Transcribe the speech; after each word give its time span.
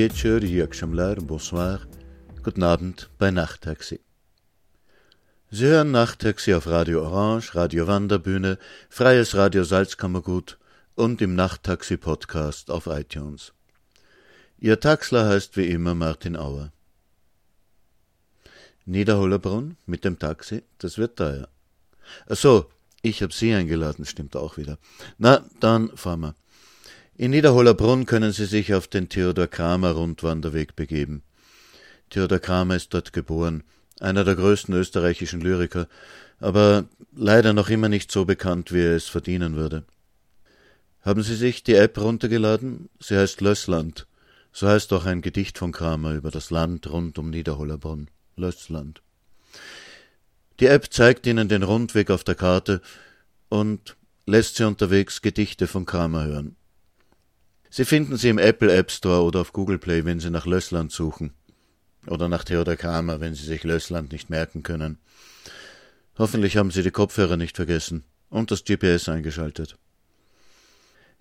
Wieczór, 0.00 0.42
jak 0.44 0.74
bonsoir, 1.26 1.86
guten 2.42 2.62
Abend 2.62 3.10
bei 3.18 3.30
Nachttaxi. 3.30 4.00
Sie 5.50 5.66
hören 5.66 5.90
Nachttaxi 5.90 6.54
auf 6.54 6.66
Radio 6.66 7.02
Orange, 7.02 7.54
Radio 7.54 7.86
Wanderbühne, 7.86 8.56
Freies 8.88 9.34
Radio 9.34 9.62
Salzkammergut 9.62 10.58
und 10.94 11.20
im 11.20 11.34
Nachttaxi-Podcast 11.34 12.70
auf 12.70 12.86
iTunes. 12.86 13.52
Ihr 14.58 14.80
Taxler 14.80 15.28
heißt 15.28 15.58
wie 15.58 15.66
immer 15.66 15.94
Martin 15.94 16.34
Auer. 16.34 16.72
Niederhollerbrunn 18.86 19.76
mit 19.84 20.06
dem 20.06 20.18
Taxi, 20.18 20.62
das 20.78 20.96
wird 20.96 21.18
teuer. 21.18 21.46
Ach 22.26 22.36
so, 22.36 22.70
ich 23.02 23.22
hab 23.22 23.34
Sie 23.34 23.52
eingeladen, 23.52 24.06
stimmt 24.06 24.34
auch 24.34 24.56
wieder. 24.56 24.78
Na, 25.18 25.44
dann 25.60 25.94
fahren 25.94 26.20
wir. 26.20 26.34
In 27.20 27.32
Niederhollerbrunn 27.32 28.06
können 28.06 28.32
Sie 28.32 28.46
sich 28.46 28.72
auf 28.72 28.88
den 28.88 29.10
Theodor 29.10 29.46
Kramer 29.46 29.90
Rundwanderweg 29.90 30.74
begeben. 30.74 31.22
Theodor 32.08 32.38
Kramer 32.38 32.76
ist 32.76 32.94
dort 32.94 33.12
geboren 33.12 33.62
einer 34.00 34.24
der 34.24 34.36
größten 34.36 34.74
österreichischen 34.74 35.42
Lyriker, 35.42 35.86
aber 36.38 36.86
leider 37.14 37.52
noch 37.52 37.68
immer 37.68 37.90
nicht 37.90 38.10
so 38.10 38.24
bekannt, 38.24 38.72
wie 38.72 38.80
er 38.80 38.96
es 38.96 39.08
verdienen 39.08 39.54
würde. 39.54 39.84
Haben 41.02 41.22
Sie 41.22 41.34
sich 41.34 41.62
die 41.62 41.74
App 41.74 41.98
runtergeladen? 41.98 42.88
Sie 43.00 43.18
heißt 43.18 43.42
Lössland. 43.42 44.06
So 44.50 44.66
heißt 44.66 44.90
auch 44.94 45.04
ein 45.04 45.20
Gedicht 45.20 45.58
von 45.58 45.72
Kramer 45.72 46.14
über 46.14 46.30
das 46.30 46.50
Land 46.50 46.90
rund 46.90 47.18
um 47.18 47.28
Niederhollerbrunn. 47.28 48.08
Lössland. 48.36 49.02
Die 50.58 50.68
App 50.68 50.90
zeigt 50.90 51.26
Ihnen 51.26 51.50
den 51.50 51.64
Rundweg 51.64 52.10
auf 52.10 52.24
der 52.24 52.34
Karte 52.34 52.80
und 53.50 53.98
lässt 54.24 54.56
Sie 54.56 54.64
unterwegs 54.64 55.20
Gedichte 55.20 55.66
von 55.66 55.84
Kramer 55.84 56.24
hören. 56.24 56.56
Sie 57.70 57.84
finden 57.84 58.16
sie 58.16 58.28
im 58.28 58.38
Apple 58.38 58.72
App 58.72 58.90
Store 58.90 59.22
oder 59.22 59.40
auf 59.40 59.52
Google 59.52 59.78
Play, 59.78 60.04
wenn 60.04 60.18
Sie 60.18 60.30
nach 60.30 60.44
Lössland 60.44 60.90
suchen. 60.90 61.32
Oder 62.06 62.28
nach 62.28 62.44
Theodor 62.44 62.76
Kramer, 62.76 63.20
wenn 63.20 63.34
Sie 63.34 63.46
sich 63.46 63.62
Lössland 63.62 64.10
nicht 64.10 64.28
merken 64.28 64.62
können. 64.62 64.98
Hoffentlich 66.18 66.56
haben 66.56 66.72
Sie 66.72 66.82
die 66.82 66.90
Kopfhörer 66.90 67.36
nicht 67.36 67.56
vergessen 67.56 68.04
und 68.28 68.50
das 68.50 68.64
GPS 68.64 69.08
eingeschaltet. 69.08 69.78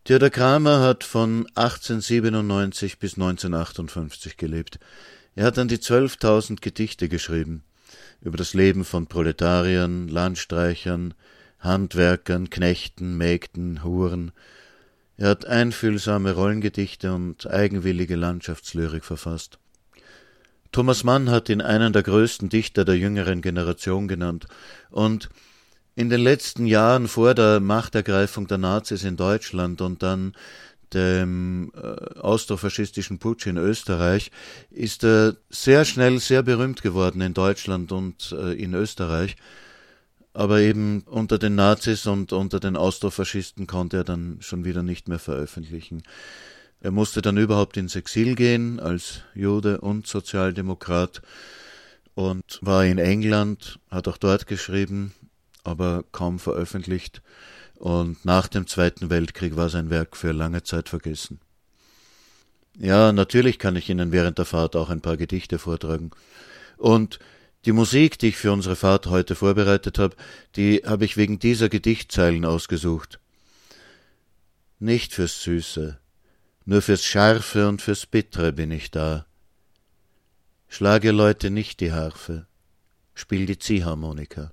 Theodor 0.06 0.32
Kramer 0.32 0.80
hat 0.80 1.04
von 1.04 1.46
1897 1.56 2.98
bis 2.98 3.14
1958 3.14 4.38
gelebt. 4.38 4.80
Er 5.36 5.46
hat 5.46 5.60
an 5.60 5.68
die 5.68 5.78
12.000 5.78 6.62
Gedichte 6.62 7.10
geschrieben 7.10 7.64
über 8.22 8.38
das 8.38 8.54
Leben 8.54 8.86
von 8.86 9.08
Proletariern, 9.08 10.08
Landstreichern, 10.08 11.14
Handwerkern, 11.60 12.50
Knechten, 12.50 13.18
Mägden, 13.18 13.84
Huren. 13.84 14.32
Er 15.20 15.28
hat 15.28 15.46
einfühlsame 15.46 16.32
Rollengedichte 16.32 17.14
und 17.14 17.46
eigenwillige 17.46 18.16
Landschaftslyrik 18.16 19.04
verfasst. 19.04 19.60
Thomas 20.72 21.04
Mann 21.04 21.30
hat 21.30 21.50
ihn 21.50 21.60
einen 21.60 21.92
der 21.92 22.04
größten 22.04 22.48
Dichter 22.48 22.86
der 22.86 22.98
jüngeren 22.98 23.42
Generation 23.42 24.08
genannt. 24.08 24.46
Und 24.92 25.30
in 25.98 26.10
den 26.10 26.22
letzten 26.22 26.66
Jahren 26.66 27.10
vor 27.10 27.34
der 27.34 27.60
Machtergreifung 27.60 28.48
der 28.48 28.60
Nazis 28.60 29.04
in 29.04 29.18
Deutschland 29.18 29.82
und 29.82 30.04
dann 30.04 30.38
dem 30.94 31.74
äh, 31.76 32.18
austrofaschistischen 32.18 33.20
Putsch 33.20 33.46
in 33.46 33.58
Österreich 33.58 34.32
ist 34.72 35.04
er 35.04 35.36
sehr 35.50 35.84
schnell 35.84 36.20
sehr 36.20 36.44
berühmt 36.44 36.82
geworden 36.82 37.20
in 37.20 37.34
Deutschland 37.34 37.92
und 37.92 38.32
äh, 38.32 38.54
in 38.54 38.74
Österreich. 38.74 39.36
Aber 40.40 40.62
eben 40.62 41.02
unter 41.02 41.38
den 41.38 41.56
Nazis 41.56 42.08
und 42.08 42.32
unter 42.32 42.62
den 42.62 42.78
Austrofaschisten 42.78 43.68
konnte 43.68 43.98
er 43.98 44.04
dann 44.06 44.38
schon 44.40 44.64
wieder 44.64 44.84
nicht 44.84 45.10
mehr 45.10 45.20
veröffentlichen. 45.20 46.02
Er 46.80 46.92
musste 46.92 47.22
dann 47.22 47.36
überhaupt 47.36 47.76
ins 47.76 47.98
Exil 47.98 48.36
gehen 48.36 48.80
als 48.80 49.20
Jude 49.36 49.82
und 49.82 50.08
Sozialdemokrat 50.08 51.22
und 52.16 52.58
war 52.62 52.86
in 52.86 53.00
England, 53.00 53.80
hat 53.92 54.08
auch 54.08 54.16
dort 54.16 54.48
geschrieben, 54.48 55.14
aber 55.66 56.06
kaum 56.14 56.40
veröffentlicht. 56.40 57.22
Und 57.76 58.24
nach 58.24 58.48
dem 58.48 58.66
Zweiten 58.66 59.10
Weltkrieg 59.10 59.58
war 59.58 59.68
sein 59.68 59.90
Werk 59.90 60.16
für 60.16 60.32
lange 60.32 60.64
Zeit 60.64 60.88
vergessen. 60.88 61.42
Ja, 62.78 63.12
natürlich 63.12 63.60
kann 63.60 63.76
ich 63.76 63.90
Ihnen 63.90 64.14
während 64.14 64.38
der 64.38 64.46
Fahrt 64.46 64.78
auch 64.78 64.90
ein 64.90 65.02
paar 65.02 65.18
Gedichte 65.18 65.60
vortragen. 65.60 66.12
Und 66.78 67.20
die 67.66 67.72
Musik, 67.72 68.18
die 68.20 68.28
ich 68.30 68.38
für 68.38 68.52
unsere 68.52 68.76
Fahrt 68.76 69.08
heute 69.08 69.36
vorbereitet 69.36 70.00
habe, 70.00 70.16
die 70.56 70.84
habe 70.86 71.06
ich 71.06 71.18
wegen 71.18 71.40
dieser 71.40 71.70
Gedichtzeilen 71.70 72.46
ausgesucht. 72.46 73.20
Nicht 74.80 75.14
fürs 75.14 75.44
Süße, 75.44 76.00
nur 76.66 76.82
fürs 76.82 77.04
Scharfe 77.04 77.68
und 77.68 77.82
fürs 77.82 78.06
Bittere 78.06 78.54
bin 78.54 78.72
ich 78.72 78.92
da. 78.92 79.26
Schlage 80.68 81.12
Leute 81.12 81.50
nicht 81.50 81.80
die 81.80 81.92
Harfe, 81.92 82.48
spiel 83.14 83.46
die 83.46 83.60
Ziehharmonika. 83.60 84.52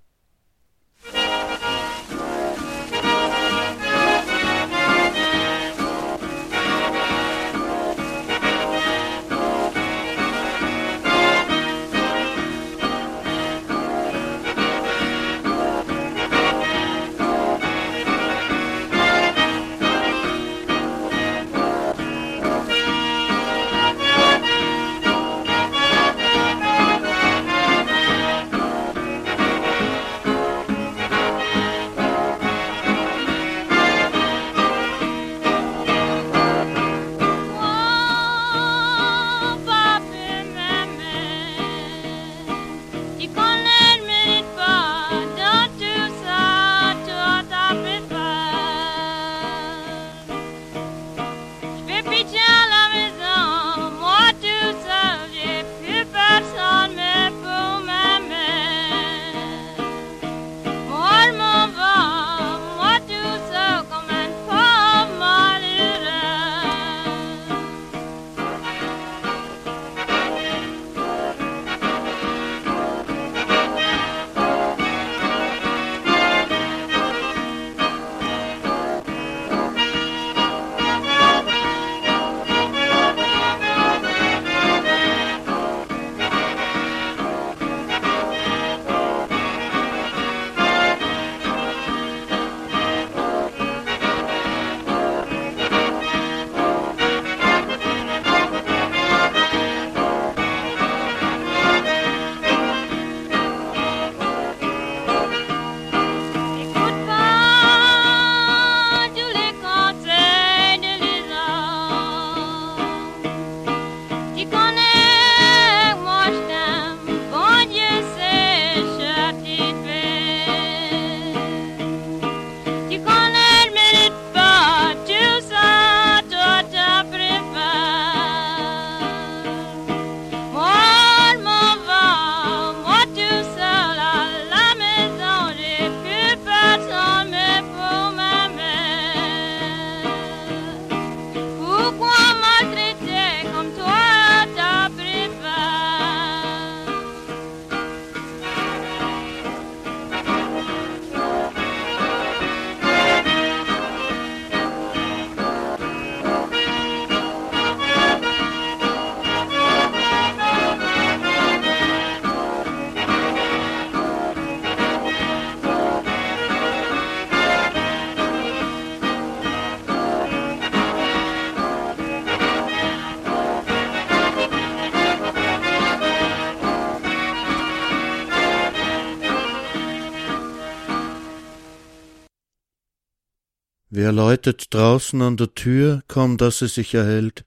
Wer 183.99 184.13
läutet 184.13 184.75
draußen 184.75 185.23
an 185.23 185.39
der 185.39 185.55
Tür, 185.55 186.03
kaum 186.07 186.37
dass 186.37 186.61
es 186.61 186.75
sich 186.75 186.93
erhält? 186.93 187.47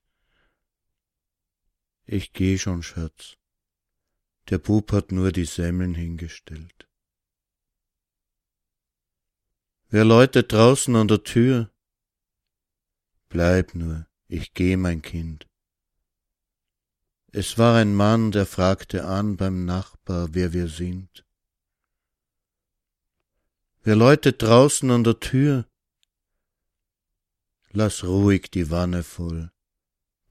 Ich 2.07 2.33
geh 2.33 2.57
schon, 2.57 2.81
Schatz. 2.81 3.37
Der 4.49 4.57
Bub 4.57 4.91
hat 4.91 5.11
nur 5.11 5.31
die 5.31 5.45
Semmeln 5.45 5.93
hingestellt. 5.93 6.89
Wer 9.89 10.05
läutet 10.05 10.51
draußen 10.51 10.95
an 10.95 11.07
der 11.07 11.23
Tür? 11.23 11.69
Bleib 13.27 13.75
nur, 13.75 14.07
ich 14.27 14.55
geh, 14.55 14.75
mein 14.75 15.03
Kind. 15.03 15.47
Es 17.31 17.59
war 17.59 17.75
ein 17.75 17.93
Mann, 17.93 18.31
der 18.31 18.47
fragte 18.47 19.05
an 19.05 19.37
beim 19.37 19.65
Nachbar, 19.65 20.29
wer 20.33 20.51
wir 20.51 20.67
sind. 20.67 21.23
Wer 23.83 23.95
läutet 23.95 24.41
draußen 24.41 24.89
an 24.89 25.03
der 25.03 25.19
Tür? 25.19 25.68
Lass 27.81 28.03
ruhig 28.03 28.51
die 28.51 28.69
Wanne 28.71 29.03
voll. 29.03 29.53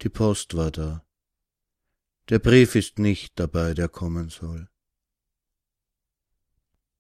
Die 0.03 0.11
Post 0.11 0.55
war 0.55 0.71
da. 0.71 1.03
Der 2.29 2.41
Brief 2.41 2.75
ist 2.75 2.99
nicht 2.99 3.39
dabei, 3.41 3.73
der 3.73 3.89
kommen 3.89 4.29
soll. 4.29 4.69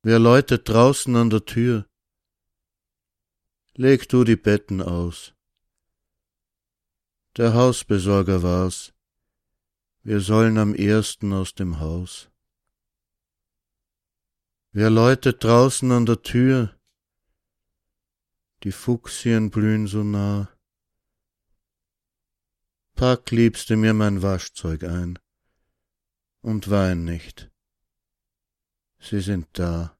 Wer 0.02 0.18
läutet 0.18 0.66
draußen 0.66 1.14
an 1.16 1.28
der 1.28 1.44
Tür? 1.44 1.86
Leg 3.74 4.08
du 4.08 4.24
die 4.24 4.36
Betten 4.36 4.80
aus. 4.80 5.34
Der 7.36 7.52
Hausbesorger 7.52 8.42
war's. 8.42 8.94
Wir 10.02 10.20
sollen 10.22 10.56
am 10.56 10.74
ersten 10.74 11.34
aus 11.34 11.54
dem 11.54 11.78
Haus. 11.78 12.30
Wer 14.72 14.88
läutet 14.88 15.44
draußen 15.44 15.92
an 15.92 16.06
der 16.06 16.22
Tür? 16.22 16.77
Die 18.64 18.72
Fuchsien 18.72 19.50
blühen 19.50 19.86
so 19.86 20.02
nah. 20.02 20.48
Pack, 22.94 23.30
liebste, 23.30 23.76
mir 23.76 23.94
mein 23.94 24.22
Waschzeug 24.22 24.82
ein 24.82 25.18
und 26.42 26.70
wein 26.70 27.04
nicht. 27.04 27.50
Sie 28.98 29.20
sind 29.20 29.46
da. 29.52 29.97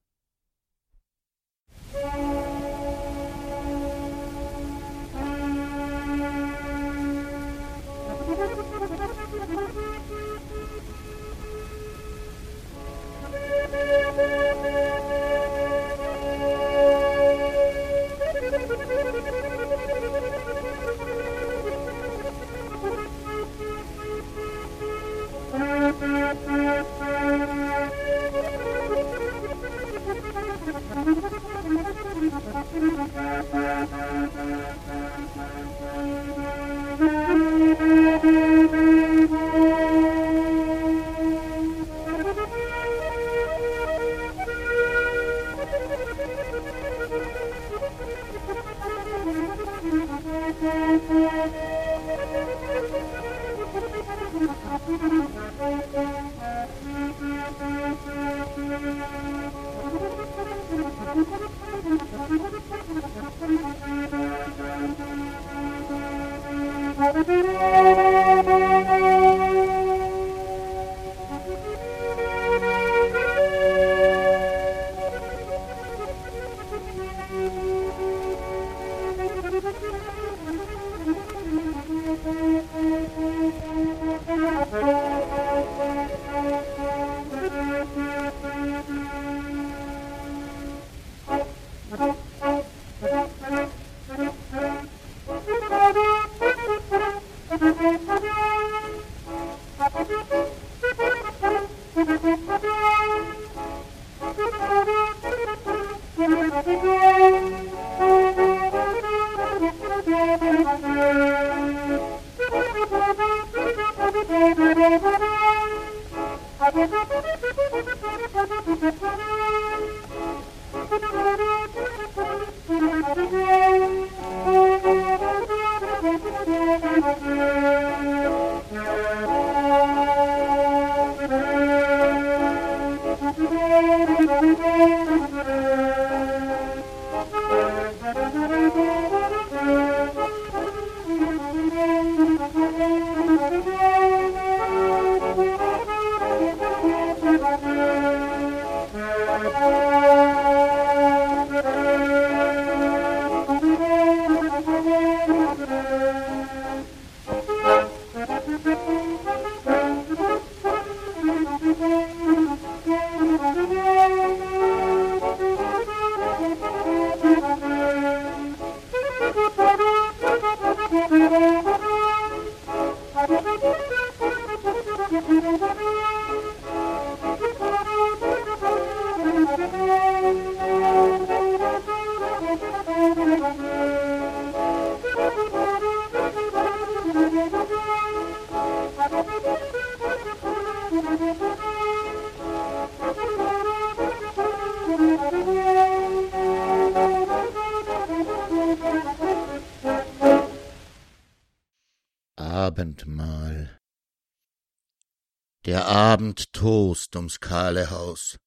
Abend 205.89 206.53
tost 206.53 207.15
ums 207.15 207.39
kahle 207.39 207.89
Haus. 207.89 208.37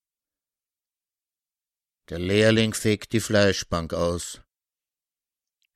Der 2.08 2.20
Lehrling 2.20 2.72
fegt 2.72 3.12
die 3.12 3.18
Fleischbank 3.18 3.94
aus 3.94 4.40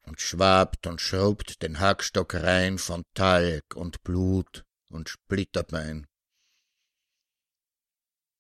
und 0.03 0.21
schwabt 0.21 0.87
und 0.87 1.01
schrubbt 1.01 1.63
den 1.63 1.81
Hackstock 1.81 2.35
rein 2.35 2.79
von 2.79 3.03
Talg 3.15 3.75
und 3.75 4.05
Blut 4.05 4.65
und 4.91 5.09
Splitterbein. 5.09 6.07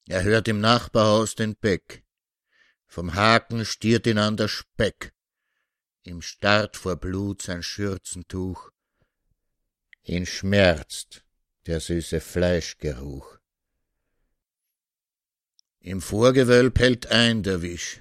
Er 0.07 0.23
hört 0.23 0.47
im 0.47 0.61
Nachbarhaus 0.61 1.35
den 1.35 1.57
Beck, 1.57 2.05
vom 2.87 3.15
Haken 3.15 3.65
stiert 3.65 4.07
ihn 4.07 4.19
an 4.19 4.37
der 4.37 4.47
Speck, 4.47 5.13
ihm 6.05 6.23
starrt 6.23 6.77
vor 6.77 6.95
Blut 6.95 7.43
sein 7.43 7.65
Schürzentuch. 7.65 8.71
Ihn 10.05 10.27
schmerzt 10.27 11.26
der 11.67 11.81
süße 11.81 12.21
Fleischgeruch. 12.21 13.39
Im 15.81 16.01
Vorgewölb 16.01 16.79
hält 16.79 17.09
ein 17.09 17.43
der 17.43 17.61
Wisch. 17.61 18.01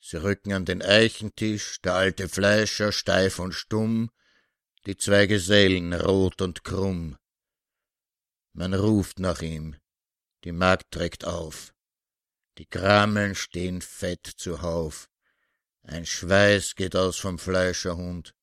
Sie 0.00 0.22
rücken 0.22 0.52
an 0.52 0.64
den 0.64 0.80
Eichentisch, 0.80 1.80
der 1.82 1.94
alte 1.94 2.28
Fleischer 2.28 2.92
steif 2.92 3.40
und 3.40 3.52
stumm, 3.52 4.10
die 4.86 4.96
zwei 4.96 5.26
Gesellen 5.26 5.92
rot 5.92 6.40
und 6.40 6.62
krumm. 6.62 7.18
Man 8.52 8.72
ruft 8.72 9.18
nach 9.18 9.42
ihm, 9.42 9.76
die 10.44 10.52
Magd 10.52 10.92
trägt 10.92 11.24
auf, 11.24 11.74
die 12.58 12.66
Krameln 12.66 13.34
stehen 13.34 13.82
fett 13.82 14.26
zuhauf, 14.26 15.10
ein 15.82 16.06
Schweiß 16.06 16.76
geht 16.76 16.94
aus 16.94 17.18
vom 17.18 17.38
Fleischerhund, 17.38 18.34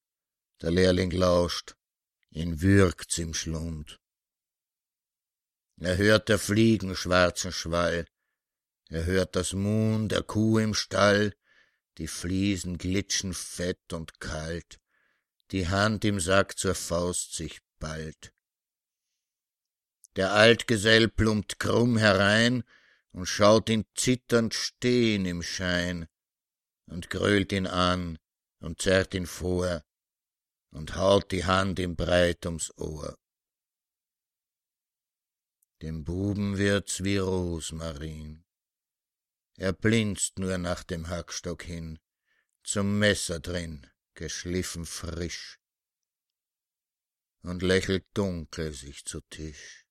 der 0.61 0.71
Lehrling 0.71 1.11
lauscht, 1.11 1.75
ihn 2.35 2.61
würgt's 2.61 3.17
im 3.17 3.33
Schlund. 3.33 3.99
Er 5.79 5.97
hört 5.97 6.29
der 6.29 6.37
Fliegen 6.37 6.95
schwarzen 6.95 7.51
Schwall, 7.51 8.05
er 8.89 9.05
hört 9.05 9.35
das 9.35 9.53
Muhn 9.53 10.09
der 10.09 10.21
Kuh 10.21 10.59
im 10.59 10.73
Stall, 10.73 11.33
die 11.97 12.07
Fliesen 12.07 12.77
glitschen 12.77 13.33
fett 13.33 13.93
und 13.93 14.19
kalt, 14.19 14.79
die 15.51 15.67
Hand 15.69 16.03
im 16.03 16.19
Sack 16.19 16.57
zur 16.57 16.75
Faust 16.75 17.33
sich 17.33 17.61
ballt. 17.79 18.33
Der 20.17 20.33
Altgesell 20.33 21.07
plumpt 21.07 21.59
krumm 21.59 21.97
herein 21.97 22.63
und 23.11 23.27
schaut 23.27 23.69
ihn 23.69 23.85
zitternd 23.95 24.53
stehen 24.53 25.25
im 25.25 25.41
Schein 25.41 26.07
und 26.87 27.09
grölt 27.09 27.53
ihn 27.53 27.67
an 27.67 28.19
und 28.59 28.81
zerrt 28.81 29.13
ihn 29.13 29.25
vor 29.25 29.83
und 30.75 30.98
haut 30.98 31.32
die 31.32 31.46
Hand 31.46 31.79
ihm 31.79 31.96
breit 31.96 32.46
ums 32.46 32.77
Ohr. 32.77 33.17
Dem 35.82 36.03
Buben 36.03 36.58
wird's 36.58 37.03
wie 37.03 37.17
Rosmarin. 37.17 38.44
Er 39.58 39.72
blinzt 39.72 40.38
nur 40.38 40.58
nach 40.58 40.84
dem 40.84 41.08
Hackstock 41.08 41.63
hin, 41.63 41.98
zum 42.63 43.00
Messer 43.00 43.39
drin, 43.39 43.88
geschliffen 44.15 44.86
frisch, 44.86 45.60
und 47.41 47.62
lächelt 47.62 48.05
dunkel 48.13 48.74
sich 48.74 49.05
zu 49.05 49.22
Tisch. 49.29 49.86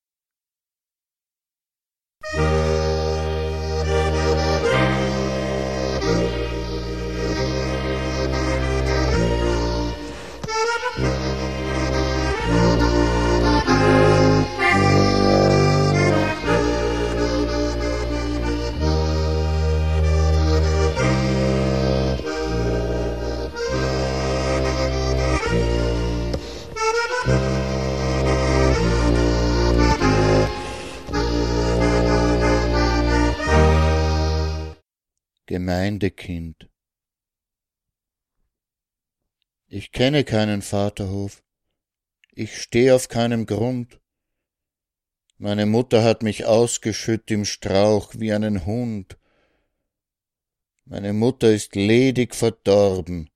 Gemeindekind. 35.46 36.70
Ich 39.66 39.92
kenne 39.92 40.24
keinen 40.24 40.62
Vaterhof, 40.62 41.42
ich 42.32 42.56
steh 42.56 42.92
auf 42.92 43.08
keinem 43.08 43.44
Grund. 43.44 44.00
Meine 45.36 45.66
Mutter 45.66 46.02
hat 46.02 46.22
mich 46.22 46.46
ausgeschütt 46.46 47.30
im 47.30 47.44
Strauch 47.44 48.14
wie 48.16 48.32
einen 48.32 48.64
Hund. 48.64 49.18
Meine 50.86 51.12
Mutter 51.12 51.52
ist 51.52 51.76
ledig 51.76 52.34
verdorben. 52.34 53.28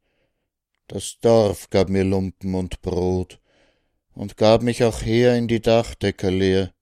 Das 0.86 1.18
Dorf 1.20 1.68
gab 1.68 1.90
mir 1.90 2.04
Lumpen 2.04 2.54
und 2.54 2.80
Brot 2.80 3.38
und 4.14 4.38
gab 4.38 4.62
mich 4.62 4.82
auch 4.82 5.02
her 5.02 5.36
in 5.36 5.46
die 5.46 5.60
Dachdecker 5.60 6.30
leer. 6.30 6.72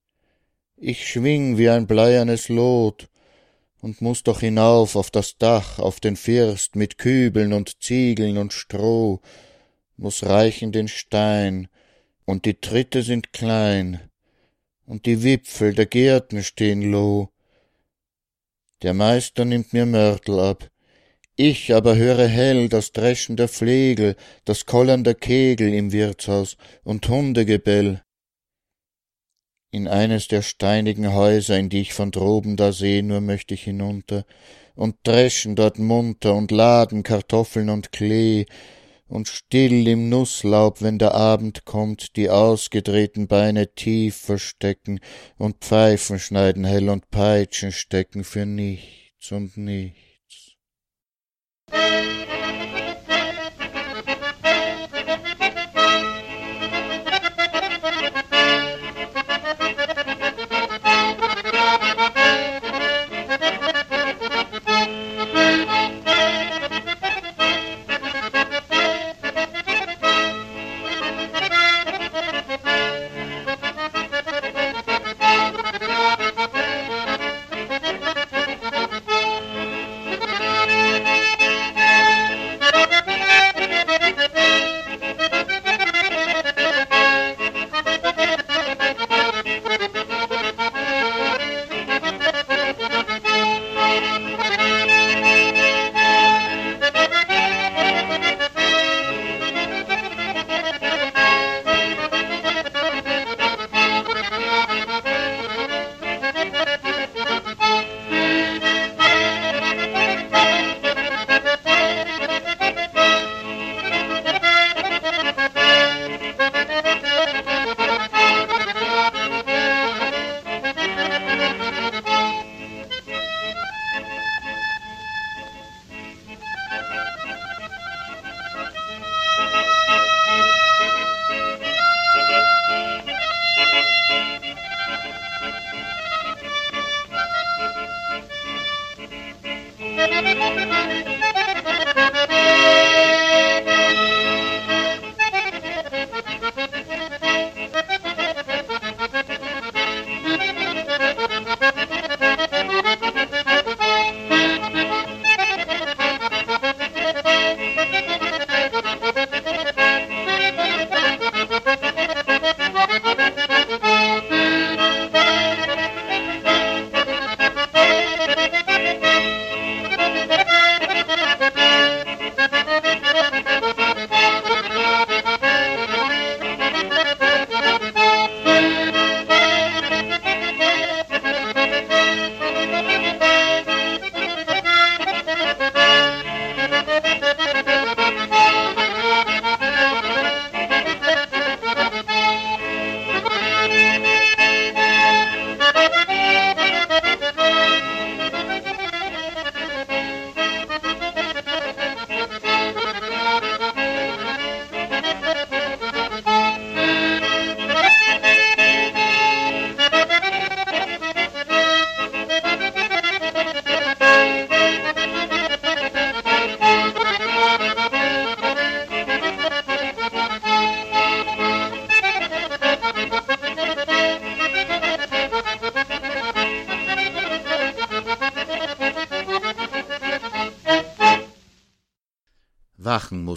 Ich 0.77 1.09
schwing 1.09 1.59
wie 1.59 1.69
ein 1.69 1.89
bleiernes 1.89 2.49
Lot 2.49 3.09
und 3.81 4.01
muss 4.01 4.23
doch 4.23 4.41
hinauf 4.41 4.97
auf 4.97 5.11
das 5.11 5.37
Dach, 5.39 5.79
auf 5.79 6.01
den 6.01 6.17
First 6.17 6.77
mit 6.77 6.99
Kübeln 6.99 7.53
und 7.53 7.83
Ziegeln 7.83 8.39
und 8.39 8.53
Stroh, 8.53 9.21
muss 9.97 10.25
reichen 10.25 10.73
den 10.73 10.89
Stein, 10.89 11.69
und 12.25 12.45
die 12.45 12.61
Tritte 12.61 13.03
sind 13.03 13.33
klein, 13.33 14.01
und 14.85 15.07
die 15.07 15.23
Wipfel 15.23 15.75
der 15.75 15.87
Gärten 15.87 16.43
stehen 16.43 16.83
loh. 16.91 17.31
Der 18.83 18.95
Meister 18.95 19.45
nimmt 19.45 19.73
mir 19.73 19.87
Mörtel 19.87 20.39
ab, 20.41 20.71
ich 21.37 21.75
aber 21.75 21.97
höre 21.97 22.27
hell 22.27 22.71
das 22.71 22.93
Dreschen 22.93 23.37
der 23.37 23.49
Flegel, 23.49 24.17
das 24.47 24.65
Kollern 24.65 25.05
der 25.05 25.15
Kegel 25.15 25.75
im 25.75 25.93
Wirtshaus 25.93 26.57
und 26.83 27.07
Hundegebell 27.09 28.03
in 29.77 29.89
eines 29.89 30.27
der 30.29 30.43
steinigen 30.43 31.13
Häuser, 31.13 31.59
in 31.59 31.69
die 31.69 31.83
ich 31.83 31.93
von 31.93 32.11
droben 32.11 32.57
da 32.57 32.73
seh, 32.73 33.03
nur 33.03 33.21
möcht 33.21 33.53
ich 33.53 33.63
hinunter, 33.63 34.25
und 34.75 34.97
dreschen 35.05 35.55
dort 35.55 35.79
munter 35.79 36.35
und 36.35 36.51
laden 36.51 37.03
Kartoffeln 37.03 37.69
und 37.69 37.93
Klee, 37.93 38.47
und 39.09 39.29
still 39.29 39.87
im 39.87 40.09
Nußlaub, 40.09 40.83
wenn 40.83 40.99
der 40.99 41.15
Abend 41.15 41.65
kommt, 41.65 42.17
die 42.17 42.29
ausgedrehten 42.29 43.29
Beine 43.29 43.73
tief 43.75 44.17
verstecken 44.17 44.99
und 45.39 45.59
Pfeifen 45.61 46.19
schneiden 46.19 46.65
hell 46.65 46.89
und 46.89 47.11
Peitschen 47.11 47.71
stecken 47.71 48.25
für 48.25 48.47
nichts 48.47 49.31
und 49.31 49.57
nichts. 49.57 50.06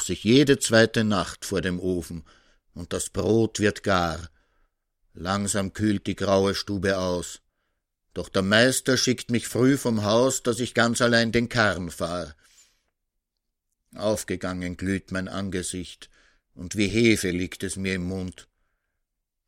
Muss 0.10 0.18
ich 0.18 0.24
jede 0.24 0.58
zweite 0.58 1.04
Nacht 1.04 1.46
vor 1.46 1.62
dem 1.62 1.80
Ofen, 1.80 2.24
und 2.74 2.94
das 2.94 3.12
Brot 3.12 3.60
wird 3.60 3.84
gar. 3.84 4.32
Langsam 5.14 5.72
kühlt 5.74 6.08
die 6.08 6.16
graue 6.16 6.56
Stube 6.56 6.98
aus. 6.98 7.42
Doch 8.16 8.28
der 8.28 8.42
Meister 8.42 8.98
schickt 8.98 9.30
mich 9.30 9.48
früh 9.48 9.78
vom 9.78 10.04
Haus, 10.04 10.42
dass 10.42 10.60
ich 10.62 10.74
ganz 10.74 11.00
allein 11.02 11.32
den 11.32 11.48
Karren 11.48 11.92
fahr. 11.92 12.36
Aufgegangen 13.94 14.78
glüht 14.78 15.12
mein 15.12 15.28
Angesicht, 15.28 16.10
und 16.56 16.76
wie 16.76 16.88
Hefe 16.88 17.30
liegt 17.30 17.62
es 17.62 17.76
mir 17.76 17.94
im 17.94 18.06
Mund. 18.06 18.48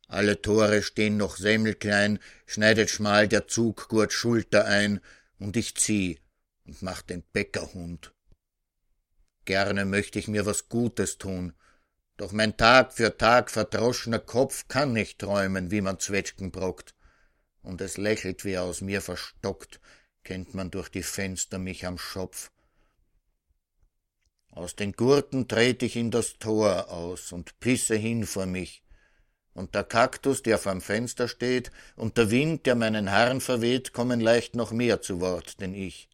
Alle 0.06 0.42
Tore 0.42 0.84
stehen 0.84 1.16
noch 1.16 1.38
semmelklein, 1.38 2.20
schneidet 2.46 2.88
schmal 2.88 3.26
der 3.26 3.48
Zuggurt 3.48 4.12
Schulter 4.12 4.66
ein, 4.66 5.00
und 5.40 5.56
ich 5.56 5.74
zieh 5.74 6.20
und 6.64 6.82
mach 6.82 7.02
den 7.02 7.24
Bäckerhund. 7.32 8.12
Gerne 9.44 9.84
möchte 9.84 10.18
ich 10.18 10.28
mir 10.28 10.46
was 10.46 10.68
Gutes 10.68 11.18
tun, 11.18 11.52
doch 12.16 12.30
mein 12.30 12.56
Tag 12.56 12.92
für 12.92 13.16
Tag 13.16 13.50
verdroschener 13.50 14.20
Kopf 14.20 14.68
kann 14.68 14.92
nicht 14.92 15.18
träumen, 15.18 15.70
wie 15.70 15.80
man 15.80 15.98
Zwetschgen 15.98 16.52
brockt, 16.52 16.94
und 17.62 17.80
es 17.80 17.96
lächelt 17.96 18.44
wie 18.44 18.58
aus 18.58 18.80
mir 18.80 19.02
verstockt, 19.02 19.80
kennt 20.22 20.54
man 20.54 20.70
durch 20.70 20.88
die 20.88 21.02
Fenster 21.02 21.58
mich 21.58 21.84
am 21.86 21.98
Schopf. 21.98 22.52
Aus 24.50 24.76
den 24.76 24.92
Gurten 24.92 25.48
tret 25.48 25.82
ich 25.82 25.96
in 25.96 26.10
das 26.10 26.38
Tor 26.38 26.90
aus 26.90 27.32
und 27.32 27.58
pisse 27.58 27.96
hin 27.96 28.26
vor 28.26 28.46
mich, 28.46 28.84
und 29.54 29.74
der 29.74 29.84
Kaktus, 29.84 30.42
der 30.42 30.58
vorm 30.58 30.80
Fenster 30.80 31.26
steht, 31.26 31.72
und 31.96 32.16
der 32.18 32.30
Wind, 32.30 32.66
der 32.66 32.76
meinen 32.76 33.10
Haaren 33.10 33.40
verweht, 33.40 33.92
kommen 33.92 34.20
leicht 34.20 34.54
noch 34.54 34.70
mehr 34.70 35.00
zu 35.00 35.20
Wort 35.20 35.60
denn 35.60 35.74
ich. 35.74 36.11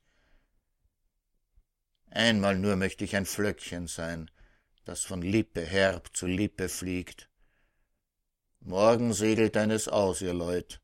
Einmal 2.10 2.58
nur 2.58 2.76
möchte 2.76 3.04
ich 3.04 3.16
ein 3.16 3.26
Flöckchen 3.26 3.86
sein, 3.86 4.30
das 4.84 5.04
von 5.04 5.22
Lippe 5.22 5.60
herb 5.60 6.16
zu 6.16 6.26
Lippe 6.26 6.68
fliegt. 6.68 7.28
Morgen 8.60 9.12
segelt 9.12 9.56
eines 9.56 9.88
aus, 9.88 10.20
ihr 10.20 10.34
Leut, 10.34 10.80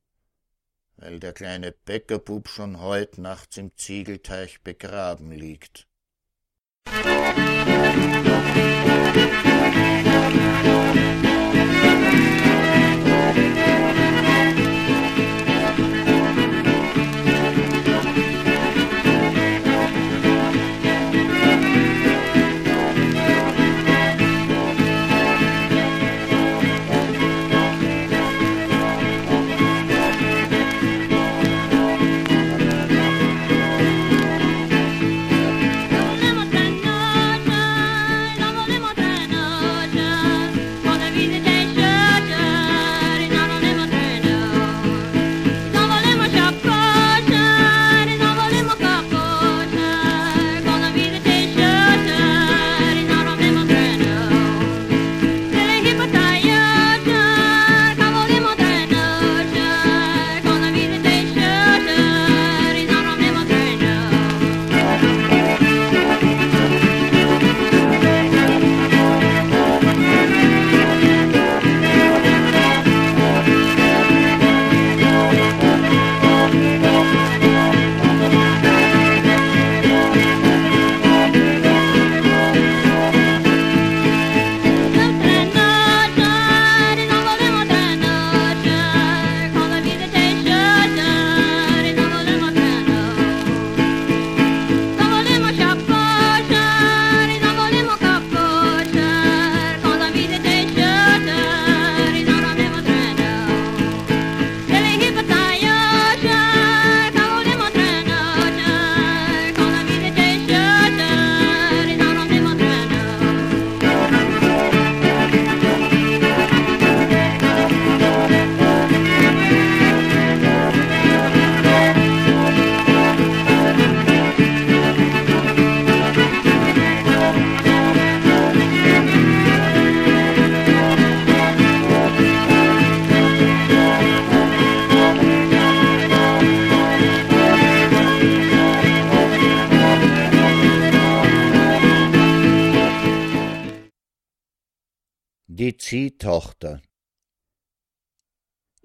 weil 0.96 1.18
der 1.20 1.32
kleine 1.32 1.72
Bäckerbub 1.72 2.48
schon 2.48 2.80
heut 2.80 3.18
nachts 3.18 3.56
im 3.56 3.76
Ziegelteich 3.76 4.62
begraben 4.62 5.32
liegt. 5.32 5.88
Die 9.14 9.93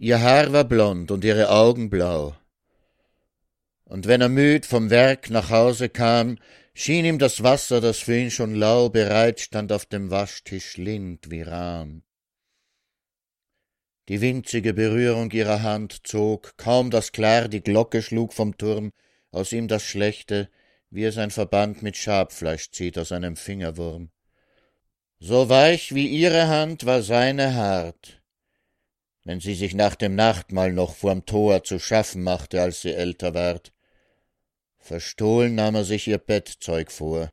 Ihr 0.02 0.22
Haar 0.22 0.54
war 0.54 0.64
blond 0.64 1.12
und 1.12 1.26
ihre 1.26 1.50
Augen 1.50 1.90
blau. 1.90 2.34
Und 3.84 4.08
wenn 4.08 4.22
er 4.22 4.30
müd 4.30 4.66
vom 4.66 4.90
Werk 4.90 5.30
nach 5.30 5.50
Hause 5.50 5.90
kam, 5.90 6.38
schien 6.74 7.04
ihm 7.04 7.20
das 7.20 7.44
Wasser, 7.44 7.82
das 7.82 7.98
für 7.98 8.18
ihn 8.18 8.32
schon 8.32 8.56
lau 8.56 8.88
bereit 8.88 9.42
stand, 9.42 9.74
auf 9.74 9.86
dem 9.86 10.10
Waschtisch 10.10 10.78
lind 10.78 11.30
wie 11.30 11.42
Rahm. 11.42 12.04
Die 14.08 14.22
winzige 14.22 14.74
Berührung 14.74 15.32
ihrer 15.32 15.64
Hand 15.64 16.08
zog, 16.08 16.56
kaum 16.56 16.92
dass 16.92 17.12
klar 17.12 17.50
die 17.50 17.62
Glocke 17.62 18.02
schlug 18.02 18.32
vom 18.32 18.58
Turm, 18.58 18.94
aus 19.32 19.52
ihm 19.52 19.68
das 19.68 19.84
Schlechte, 19.84 20.50
wie 20.90 21.04
es 21.04 21.18
ein 21.18 21.30
Verband 21.30 21.84
mit 21.84 21.98
Schabfleisch 21.98 22.72
zieht 22.72 22.98
aus 22.98 23.12
einem 23.12 23.36
Fingerwurm. 23.36 24.12
So 25.20 25.50
weich 25.50 25.94
wie 25.94 26.08
ihre 26.08 26.48
Hand 26.48 26.86
war 26.86 27.02
seine 27.02 27.54
hart, 27.56 28.19
wenn 29.30 29.42
sie 29.42 29.54
sich 29.54 29.76
nach 29.76 29.94
dem 29.94 30.15
Nachtmahl 30.15 30.74
noch 30.74 30.96
vorm 30.96 31.24
Tor 31.24 31.63
zu 31.63 31.78
schaffen 31.78 32.24
machte, 32.24 32.63
als 32.63 32.82
sie 32.82 32.94
älter 32.96 33.36
ward. 33.36 33.72
Verstohlen 34.80 35.54
nahm 35.54 35.76
er 35.76 35.84
sich 35.84 36.08
ihr 36.08 36.18
Bettzeug 36.18 36.92
vor. 36.92 37.30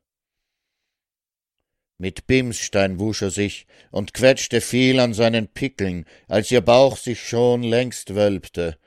Mit 1.97 2.27
Bimsstein 2.27 2.99
wusch 2.99 3.23
er 3.23 3.31
sich 3.31 3.65
und 3.89 4.13
quetschte 4.13 4.61
viel 4.61 4.99
an 4.99 5.15
seinen 5.15 5.47
Pickeln, 5.47 6.05
als 6.27 6.51
ihr 6.51 6.61
Bauch 6.61 6.97
sich 6.97 7.19
schon 7.19 7.63
längst 7.63 8.13
wölbte. 8.13 8.77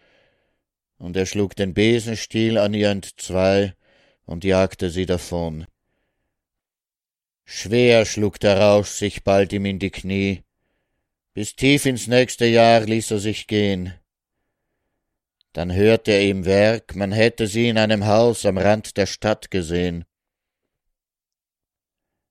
Und 0.96 1.16
er 1.16 1.27
schlug 1.27 1.57
den 1.57 1.75
Besenstiel 1.75 2.59
an 2.59 2.75
ihr 2.75 2.90
entzwei 2.90 3.75
und 4.25 4.44
jagte 4.44 4.88
sie 4.88 5.07
davon. 5.07 5.66
Schwer 7.44 8.07
schlug 8.07 8.38
der 8.38 8.61
Rausch 8.61 8.90
sich 8.90 9.25
bald 9.25 9.53
ihm 9.53 9.64
in 9.64 9.81
die 9.81 9.90
Knie. 9.90 10.44
Bis 11.33 11.55
tief 11.55 11.87
ins 11.87 12.09
nächste 12.09 12.47
Jahr 12.47 12.81
ließ 12.81 13.12
er 13.12 13.21
sich 13.21 13.47
gehen. 13.47 13.95
Dann 15.53 15.73
hörte 15.73 16.11
er 16.12 16.29
im 16.29 16.45
Werk, 16.45 16.97
man 16.97 17.12
hätte 17.12 17.47
sie 17.47 17.69
in 17.69 17.79
einem 17.79 18.07
Haus 18.07 18.45
am 18.47 18.59
Rand 18.59 18.97
der 18.97 19.07
Stadt 19.07 19.51
gesehen. 19.51 20.05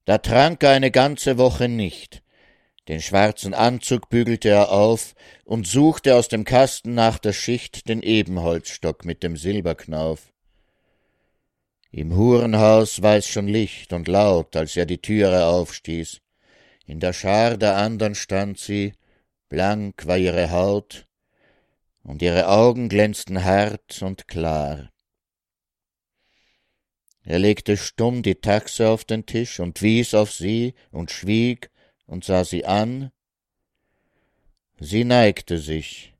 Da 0.04 0.18
trank 0.18 0.64
er 0.64 0.72
eine 0.72 0.92
ganze 0.92 1.38
Woche 1.38 1.70
nicht. 1.70 2.24
Den 2.90 3.02
schwarzen 3.02 3.54
Anzug 3.54 4.10
bügelte 4.10 4.50
er 4.50 4.72
auf 4.72 5.16
und 5.46 5.68
suchte 5.68 6.16
aus 6.16 6.28
dem 6.28 6.44
Kasten 6.44 6.94
nach 6.94 7.20
der 7.20 7.34
Schicht 7.34 7.88
den 7.88 8.02
Ebenholzstock 8.02 9.06
mit 9.06 9.22
dem 9.22 9.38
Silberknauf. 9.38 10.34
Im 11.92 12.16
Hurenhaus 12.16 13.02
war 13.02 13.16
es 13.16 13.28
schon 13.28 13.48
licht 13.48 13.94
und 13.94 14.08
laut, 14.08 14.56
als 14.56 14.76
er 14.76 14.86
die 14.86 15.02
Türe 15.02 15.46
aufstieß. 15.46 16.20
In 16.90 17.00
der 17.00 17.14
Schar 17.14 17.56
der 17.56 17.78
andern 17.78 18.16
stand 18.16 18.58
sie, 18.58 18.94
blank 19.48 20.08
war 20.08 20.18
ihre 20.18 20.50
Haut, 20.50 21.06
und 22.02 22.24
ihre 22.24 22.48
Augen 22.48 22.90
glänzten 22.90 23.44
hart 23.44 24.02
und 24.02 24.28
klar. 24.28 24.90
Er 27.24 27.38
legte 27.38 27.78
stumm 27.78 28.24
die 28.24 28.42
Taxe 28.42 28.90
auf 28.90 29.06
den 29.06 29.28
Tisch 29.28 29.60
und 29.60 29.84
wies 29.84 30.16
auf 30.16 30.32
sie 30.34 30.74
und 30.90 31.12
schwieg 31.12 31.70
und 32.08 32.26
sah 32.26 32.44
sie 32.44 32.66
an. 32.66 33.12
Sie 34.80 35.04
neigte 35.04 35.60
sich, 35.60 36.16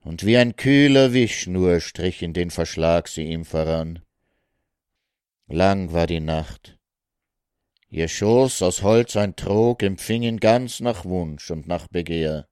und 0.00 0.24
wie 0.24 0.38
ein 0.38 0.56
kühler 0.56 1.12
Wisch 1.12 1.46
nur 1.46 1.80
strich 1.80 2.22
in 2.22 2.32
den 2.32 2.50
Verschlag 2.50 3.06
sie 3.06 3.24
ihm 3.24 3.44
voran. 3.44 4.02
Lang 5.46 5.92
war 5.92 6.06
die 6.06 6.20
Nacht. 6.20 6.78
Ihr 7.94 8.08
Schoß 8.08 8.62
aus 8.62 8.82
Holz 8.82 9.14
ein 9.14 9.36
Trog 9.36 9.80
empfing 9.84 10.24
ihn 10.24 10.40
ganz 10.40 10.80
nach 10.80 11.04
Wunsch 11.04 11.52
und 11.52 11.68
nach 11.68 11.86
Begehr. 11.86 12.48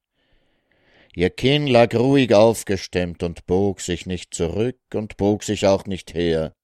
Ihr 1.17 1.31
Kinn 1.31 1.67
lag 1.67 1.93
ruhig 1.97 2.33
aufgestemmt 2.33 3.25
und 3.25 3.45
bog 3.47 3.81
sich 3.81 4.07
nicht 4.07 4.35
zurück 4.35 4.79
und 4.95 5.17
bog 5.17 5.43
sich 5.43 5.67
auch 5.67 5.85
nicht 5.85 6.15
her. 6.15 6.55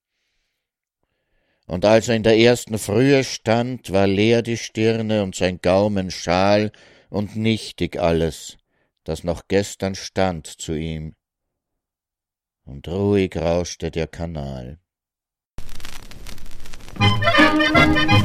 Und 1.67 1.85
als 1.85 2.07
er 2.07 2.15
in 2.15 2.23
der 2.23 2.39
ersten 2.39 2.79
Frühe 2.79 3.25
stand, 3.25 3.91
war 3.93 4.07
leer 4.07 4.43
die 4.43 4.57
Stirne 4.57 5.25
und 5.25 5.35
sein 5.35 5.59
Gaumen 5.61 6.13
schal 6.13 6.71
und 7.11 7.35
nichtig 7.35 7.99
alles, 7.99 8.59
das 9.03 9.25
noch 9.25 9.49
gestern 9.49 9.97
stand 9.97 10.47
zu 10.47 10.75
ihm. 10.75 11.17
Und 12.65 12.87
ruhig 12.87 13.37
rauschte 13.37 13.91
der 13.91 14.07
Kanal. 14.07 14.79
hinterm 16.99 18.18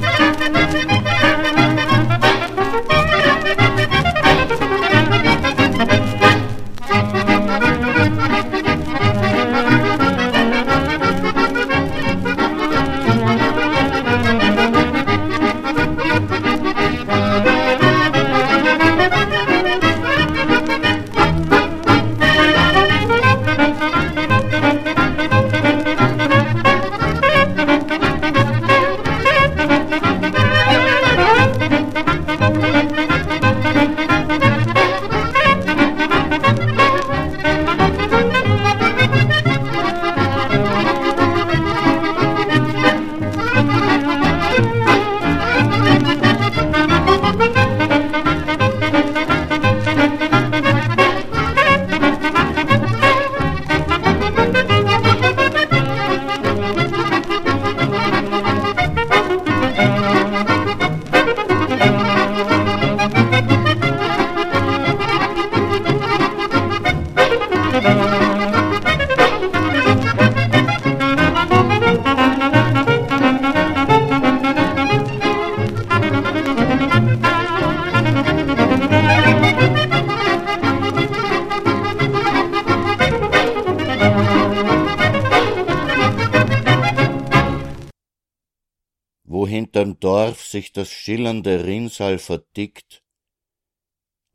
das 90.84 90.92
schillernde 90.92 91.64
Rinnsal 91.64 92.20
verdickt, 92.20 93.06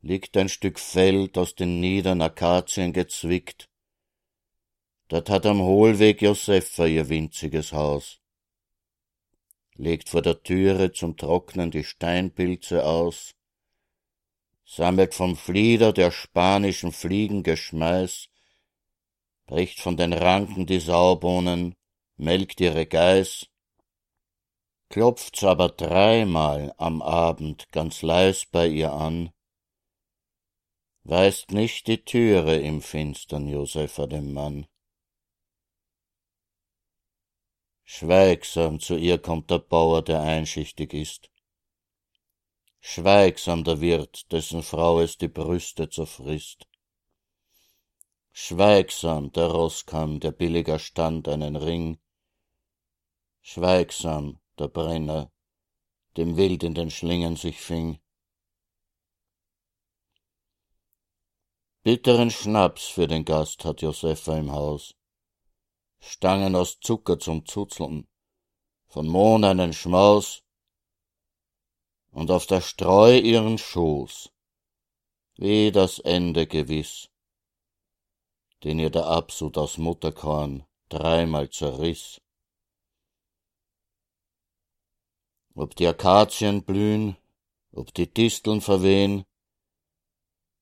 liegt 0.01 0.35
ein 0.35 0.49
Stück 0.49 0.79
Feld 0.79 1.37
aus 1.37 1.53
den 1.53 1.79
niedern 1.79 2.23
Akazien 2.23 2.91
gezwickt. 2.91 3.69
Dort 5.09 5.29
hat 5.29 5.45
am 5.45 5.61
Hohlweg 5.61 6.23
Josepha 6.23 6.87
ihr 6.87 7.07
winziges 7.07 7.71
Haus, 7.71 8.19
legt 9.75 10.09
vor 10.09 10.23
der 10.23 10.41
Türe 10.41 10.91
zum 10.91 11.17
Trocknen 11.17 11.69
die 11.69 11.83
Steinpilze 11.83 12.83
aus, 12.83 13.35
sammelt 14.65 15.13
vom 15.13 15.35
Flieder 15.35 15.93
der 15.93 16.09
spanischen 16.09 16.91
Fliegen 16.91 17.43
Geschmeiß, 17.43 18.27
bricht 19.45 19.79
von 19.79 19.97
den 19.97 20.13
Ranken 20.13 20.65
die 20.65 20.79
Saubohnen, 20.79 21.75
melkt 22.17 22.59
ihre 22.59 22.87
Geiß, 22.87 23.48
klopft's 24.89 25.43
aber 25.43 25.69
dreimal 25.69 26.73
am 26.77 27.01
Abend 27.01 27.71
ganz 27.71 28.01
leis 28.01 28.47
bei 28.47 28.67
ihr 28.67 28.91
an, 28.91 29.31
weist 31.03 31.51
nicht 31.51 31.87
die 31.87 32.03
Türe 32.03 32.57
im 32.57 32.81
Finstern 32.81 33.47
Josepha 33.47 34.07
dem 34.07 34.33
Mann. 34.33 34.67
Schweigsam 37.83 38.79
zu 38.79 38.95
ihr 38.97 39.19
kommt 39.19 39.49
der 39.49 39.59
Bauer, 39.59 40.03
der 40.03 40.21
einschichtig 40.21 40.93
ist. 40.93 41.29
Schweigsam 42.79 43.63
der 43.63 43.81
Wirt, 43.81 44.31
dessen 44.31 44.63
Frau 44.63 44.99
es 45.01 45.17
die 45.17 45.27
Brüste 45.27 45.89
zerfrisst. 45.89 46.67
Schweigsam 48.31 49.31
der 49.31 49.47
Roßkamm, 49.47 50.19
der 50.19 50.31
billiger 50.31 50.79
stand 50.79 51.27
einen 51.27 51.55
Ring. 51.55 51.99
Schweigsam 53.41 54.38
der 54.59 54.67
Brenner, 54.67 55.31
dem 56.17 56.37
wild 56.37 56.63
in 56.63 56.73
den 56.73 56.91
Schlingen 56.91 57.35
sich 57.35 57.59
fing. 57.59 57.99
Bitteren 61.83 62.29
Schnaps 62.29 62.87
für 62.87 63.07
den 63.07 63.23
Gast 63.25 63.63
hat 63.65 63.81
Josepha 63.81 64.37
im 64.37 64.51
Haus, 64.51 64.95
Stangen 66.01 66.55
aus 66.55 66.79
Zucker 66.79 67.19
zum 67.19 67.45
Zuzeln, 67.45 68.07
von 68.87 69.07
Mohn 69.07 69.43
einen 69.43 69.73
Schmaus 69.73 70.43
und 72.11 72.31
auf 72.31 72.45
der 72.47 72.61
Streu 72.61 73.17
ihren 73.17 73.57
Schoß, 73.57 74.31
wie 75.35 75.71
das 75.71 75.99
Ende 75.99 76.47
gewiss, 76.47 77.09
den 78.63 78.79
ihr 78.79 78.89
der 78.89 79.05
Absud 79.05 79.57
aus 79.57 79.77
Mutterkorn 79.77 80.65
dreimal 80.89 81.49
zerriss. 81.49 82.19
Ob 85.59 85.75
die 85.75 85.87
Akazien 85.87 86.63
blühen, 86.63 87.17
ob 87.73 87.93
die 87.93 88.11
Disteln 88.11 88.61
verwehen. 88.61 89.25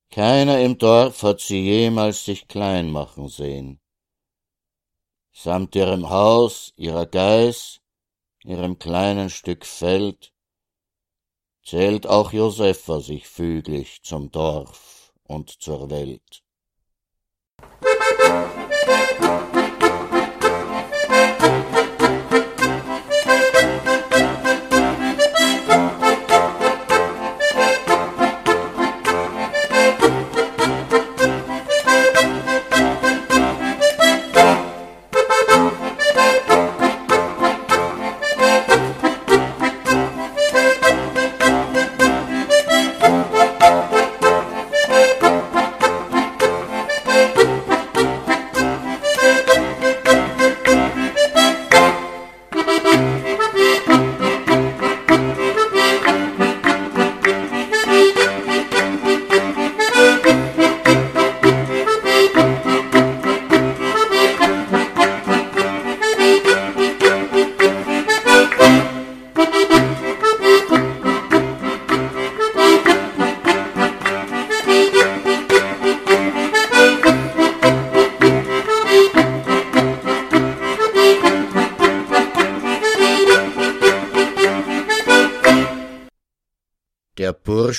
Keiner 0.10 0.60
im 0.62 0.78
Dorf 0.80 1.22
hat 1.22 1.40
sie 1.40 1.62
jemals 1.62 2.26
sich 2.26 2.48
klein 2.48 2.90
machen 2.90 3.28
sehen. 3.28 3.80
Samt 5.32 5.76
ihrem 5.76 6.10
Haus, 6.10 6.74
ihrer 6.78 7.06
Geiß, 7.06 7.80
ihrem 8.44 8.80
kleinen 8.80 9.30
Stück 9.30 9.66
Feld, 9.66 10.34
zählt 11.64 12.08
auch 12.08 12.34
Josepha 12.34 13.00
sich 13.00 13.28
füglich 13.28 14.02
zum 14.02 14.32
Dorf 14.32 15.14
und 15.24 15.52
zur 15.62 15.92
Welt. 15.92 16.47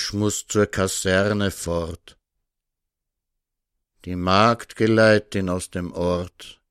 Bursch 0.09 0.13
muss 0.13 0.47
zur 0.47 0.65
Kaserne 0.65 1.51
fort. 1.51 2.17
Die 4.05 4.15
Magd 4.15 4.75
geleit 4.75 5.35
ihn 5.35 5.49
aus 5.49 5.69
dem 5.69 5.91
Ort, 5.91 6.61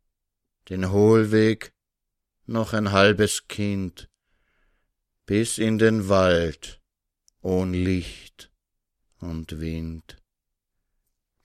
den 0.68 0.90
Hohlweg, 0.90 1.72
noch 2.46 2.72
ein 2.72 2.90
halbes 2.90 3.46
Kind, 3.46 4.09
bis 5.27 5.59
in 5.59 5.79
den 5.79 6.09
Wald, 6.09 6.81
ohn 7.40 7.74
Licht 7.74 8.51
und 9.20 9.61
Wind. 9.61 10.16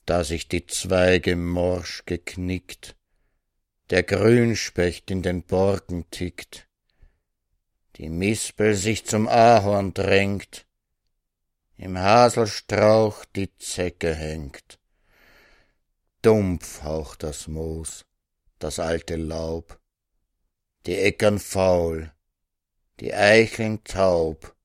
Da 0.06 0.24
sich 0.24 0.48
die 0.48 0.66
Zweige 0.66 1.36
morsch 1.36 2.04
geknickt, 2.06 2.96
der 3.92 4.04
Grünspecht 4.04 5.12
in 5.12 5.22
den 5.22 5.44
Borken 5.44 6.10
tickt, 6.10 6.68
die 7.98 8.10
Mispel 8.10 8.74
sich 8.74 9.06
zum 9.06 9.28
Ahorn 9.28 9.94
drängt, 9.94 10.63
im 11.78 11.98
Haselstrauch 11.98 13.26
die 13.26 13.56
Zecke 13.58 14.14
hängt. 14.14 14.80
Dumpf 16.22 16.84
haucht 16.84 17.24
das 17.24 17.48
Moos, 17.48 18.06
das 18.60 18.80
alte 18.80 19.16
Laub, 19.16 19.80
die 20.86 20.98
Äckern 20.98 21.40
faul, 21.40 22.14
die 23.00 23.14
Eicheln 23.14 23.84
taub. 23.84 24.56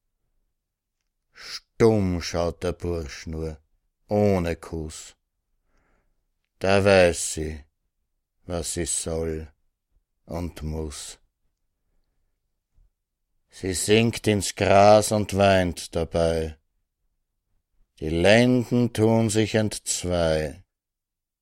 Stumm 1.33 2.21
schaut 2.23 2.63
der 2.63 2.73
Bursch 2.73 3.27
nur, 3.27 3.59
ohne 4.09 4.57
Kuss. 4.57 5.17
Da 6.59 6.85
weiß 6.85 7.35
sie, 7.35 7.65
was 8.47 8.75
sie 8.75 8.87
soll 8.87 9.53
und 10.25 10.63
muss. 10.63 11.19
Sie 13.51 13.75
sinkt 13.75 14.27
ins 14.27 14.55
Gras 14.55 15.11
und 15.13 15.37
weint 15.37 15.95
dabei. 15.97 16.58
Die 18.01 18.11
Lenden 18.11 18.93
tun 18.93 19.29
sich 19.29 19.57
entzwei. 19.57 20.65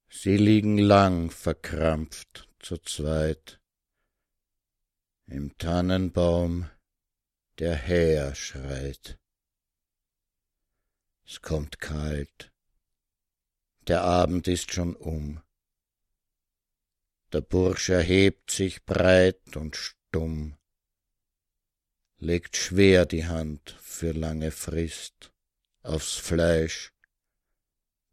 Sie 0.09 0.39
liegen 0.39 0.79
lang 0.79 1.31
verkrampft 1.31 2.49
zu 2.59 2.79
zweit. 2.79 3.61
Im 5.27 5.57
Tannenbaum 5.59 6.71
der 7.59 7.75
Häher 7.75 8.35
schreit. 8.35 9.19
Es 11.27 11.43
kommt 11.43 11.79
kalt. 11.79 12.53
Der 13.87 14.03
Abend 14.03 14.49
ist 14.49 14.73
schon 14.73 14.97
um. 14.97 15.43
Der 17.33 17.43
Bursch 17.43 17.91
erhebt 17.91 18.51
sich 18.51 18.85
breit 18.85 19.57
und 19.57 19.77
stumm 19.77 20.57
legt 22.19 22.57
schwer 22.57 23.05
die 23.05 23.27
Hand 23.27 23.77
für 23.81 24.13
lange 24.13 24.51
Frist 24.51 25.33
aufs 25.87 26.15
Fleisch, 26.15 26.93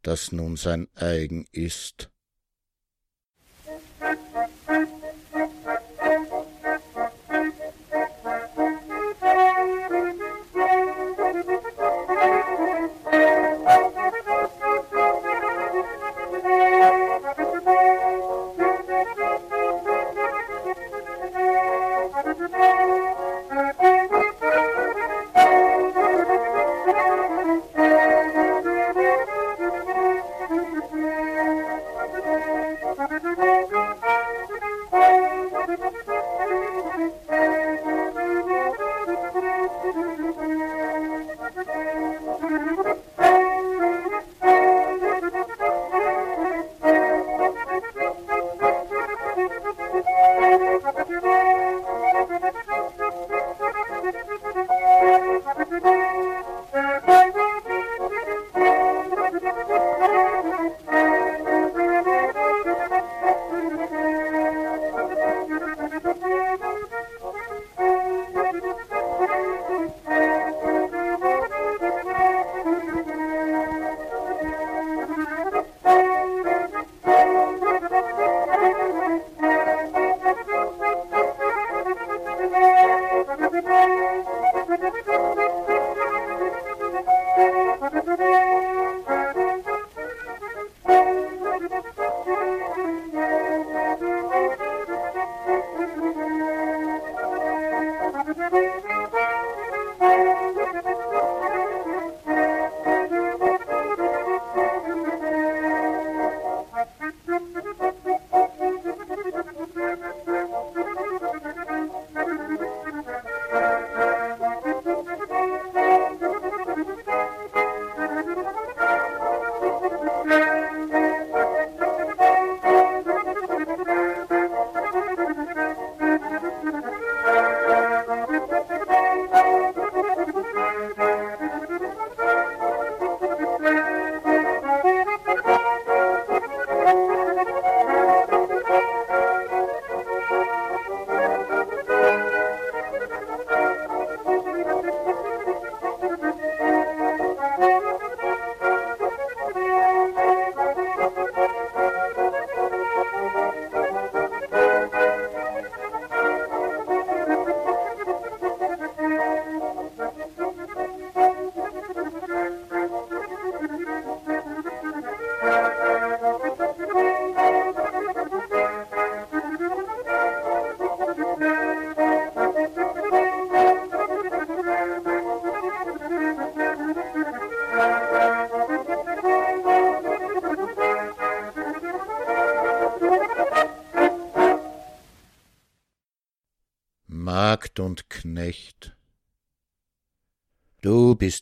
das 0.02 0.32
nun 0.32 0.56
sein 0.56 0.88
eigen 0.94 1.46
ist. 1.50 2.10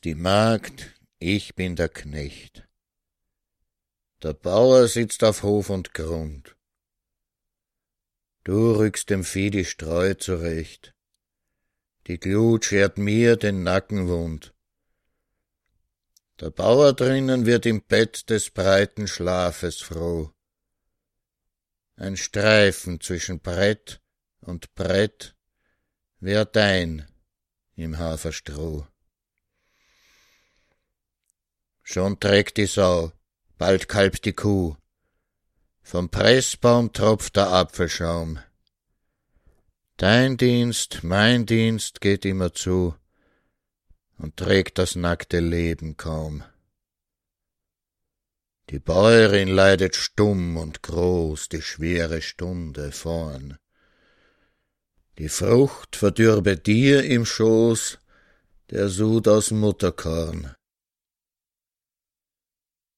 Die 0.05 0.17
Magd, 0.17 1.01
ich 1.21 1.55
bin 1.55 1.77
der 1.77 1.89
Knecht. 1.89 2.67
Der 4.21 4.33
Bauer 4.33 4.89
sitzt 4.89 5.23
auf 5.23 5.45
Hof 5.45 5.71
und 5.71 5.95
Grund. 5.95 6.57
Du 8.43 8.73
rückst 8.73 9.11
dem 9.11 9.23
Vieh 9.23 9.51
die 9.51 9.65
Streu 9.65 10.15
zurecht. 10.15 10.93
Die 12.09 12.19
Glut 12.19 12.65
schert 12.65 12.99
mir 12.99 13.37
den 13.37 13.63
Nacken 13.63 14.09
wund. 14.09 14.53
Der 16.41 16.51
Bauer 16.51 16.95
drinnen 16.95 17.47
wird 17.47 17.65
im 17.65 17.81
Bett 17.81 18.29
des 18.29 18.51
breiten 18.51 19.07
Schlafes 19.07 19.81
froh. 19.81 20.33
Ein 21.95 22.17
Streifen 22.17 23.01
zwischen 23.01 23.39
Brett 23.39 24.01
und 24.41 24.75
Brett 24.75 25.37
wär 26.19 26.45
dein 26.45 27.07
im 27.77 27.99
Haferstroh. 27.99 28.89
Schon 31.83 32.21
trägt 32.21 32.57
die 32.57 32.67
Sau, 32.67 33.13
bald 33.59 33.89
kalbt 33.89 34.25
die 34.25 34.33
Kuh, 34.33 34.77
vom 35.83 36.09
Pressbaum 36.09 36.93
tropft 36.93 37.37
der 37.37 37.49
Apfelschaum. 37.49 38.39
Dein 39.97 40.37
Dienst, 40.37 41.01
mein 41.03 41.45
Dienst 41.45 42.01
geht 42.01 42.25
immer 42.25 42.55
zu 42.55 42.95
und 44.17 44.37
trägt 44.37 44.79
das 44.79 44.95
nackte 44.95 45.41
Leben 45.41 45.97
kaum. 45.97 46.45
Die 48.71 48.79
Bäuerin 48.79 49.49
leidet 49.49 49.97
stumm 49.97 50.57
und 50.57 50.83
groß 50.83 51.49
die 51.51 51.63
schwere 51.63 52.23
Stunde 52.23 52.91
vorn. 52.91 53.59
Die 55.19 55.29
Frucht 55.29 55.97
verdürbe 55.97 56.57
dir 56.57 57.05
im 57.05 57.27
Schoß 57.27 57.99
der 58.71 58.89
Sud 58.89 59.29
aus 59.29 59.51
Mutterkorn. 59.51 60.55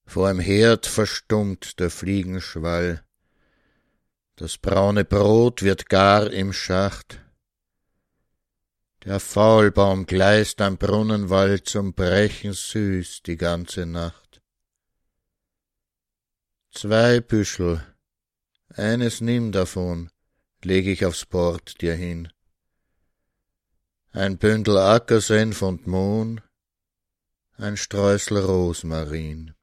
Vorm 0.06 0.38
Herd 0.38 0.86
verstummt 0.86 1.80
der 1.80 1.90
Fliegenschwall, 1.90 3.04
das 4.36 4.58
braune 4.58 5.04
Brot 5.04 5.62
wird 5.62 5.88
gar 5.88 6.30
im 6.30 6.52
Schacht, 6.52 7.20
der 9.04 9.20
Faulbaum 9.20 10.06
gleist 10.06 10.60
am 10.62 10.78
Brunnenwall 10.78 11.62
zum 11.62 11.92
Brechen 11.92 12.54
süß 12.54 13.22
die 13.22 13.36
ganze 13.36 13.84
Nacht. 13.84 14.40
Zwei 16.70 17.20
Büschel, 17.20 17.84
eines 18.70 19.20
nimm 19.20 19.52
davon, 19.52 20.10
leg 20.62 20.86
ich 20.86 21.04
aufs 21.04 21.26
Bord 21.26 21.80
dir 21.82 21.94
hin. 21.94 22.32
Ein 24.10 24.38
Bündel 24.38 24.78
Ackersenf 24.78 25.60
und 25.62 25.86
Mohn, 25.86 26.40
ein 27.56 27.76
Streusel 27.76 28.38
Rosmarin. 28.38 29.54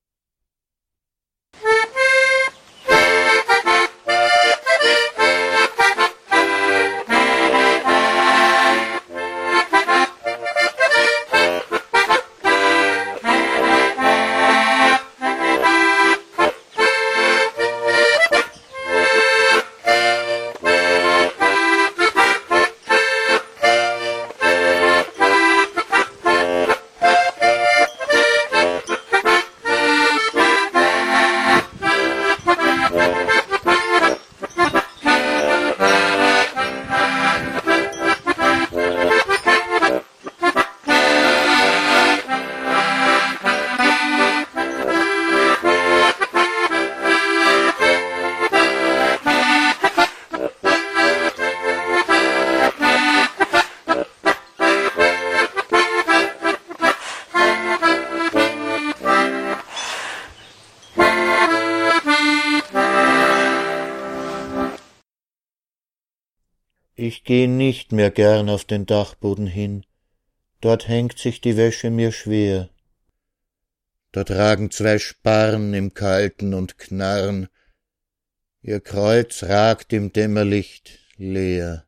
Ich 67.23 67.25
geh 67.25 67.45
nicht 67.45 67.91
mehr 67.91 68.09
gern 68.09 68.49
auf 68.49 68.65
den 68.65 68.87
Dachboden 68.87 69.45
hin, 69.45 69.85
dort 70.59 70.87
hängt 70.87 71.19
sich 71.19 71.39
die 71.39 71.55
Wäsche 71.55 71.91
mir 71.91 72.11
schwer. 72.11 72.71
Dort 74.11 74.31
ragen 74.31 74.71
zwei 74.71 74.97
Sparren 74.97 75.75
im 75.75 75.93
Kalten 75.93 76.55
und 76.55 76.79
knarren, 76.79 77.47
ihr 78.63 78.79
Kreuz 78.79 79.43
ragt 79.43 79.93
im 79.93 80.11
Dämmerlicht 80.11 80.97
leer. 81.17 81.85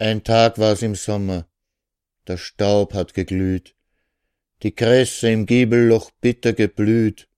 Ein 0.00 0.24
Tag 0.24 0.58
war's 0.58 0.82
im 0.82 0.96
Sommer, 0.96 1.46
der 2.26 2.36
Staub 2.36 2.94
hat 2.94 3.14
geglüht, 3.14 3.76
die 4.64 4.72
Kresse 4.72 5.30
im 5.30 5.46
Giebelloch 5.46 6.10
bitter 6.20 6.52
geblüht, 6.52 7.28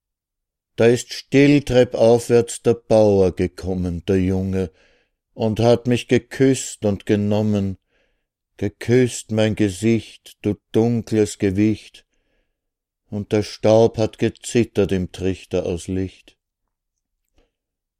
da 0.75 0.87
ist 0.87 1.13
still 1.13 1.61
treppaufwärts 1.61 2.63
der 2.63 2.73
Bauer 2.73 3.35
gekommen, 3.35 4.03
der 4.07 4.19
Junge, 4.19 4.71
und 5.33 5.59
hat 5.59 5.87
mich 5.87 6.07
geküsst 6.07 6.85
und 6.85 7.05
genommen, 7.05 7.77
geküsst 8.57 9.31
mein 9.31 9.55
Gesicht, 9.55 10.37
du 10.41 10.55
dunkles 10.71 11.39
Gewicht, 11.39 12.05
und 13.09 13.31
der 13.31 13.43
Staub 13.43 13.97
hat 13.97 14.17
gezittert 14.17 14.91
im 14.91 15.11
Trichter 15.11 15.65
aus 15.65 15.87
Licht. 15.87 16.37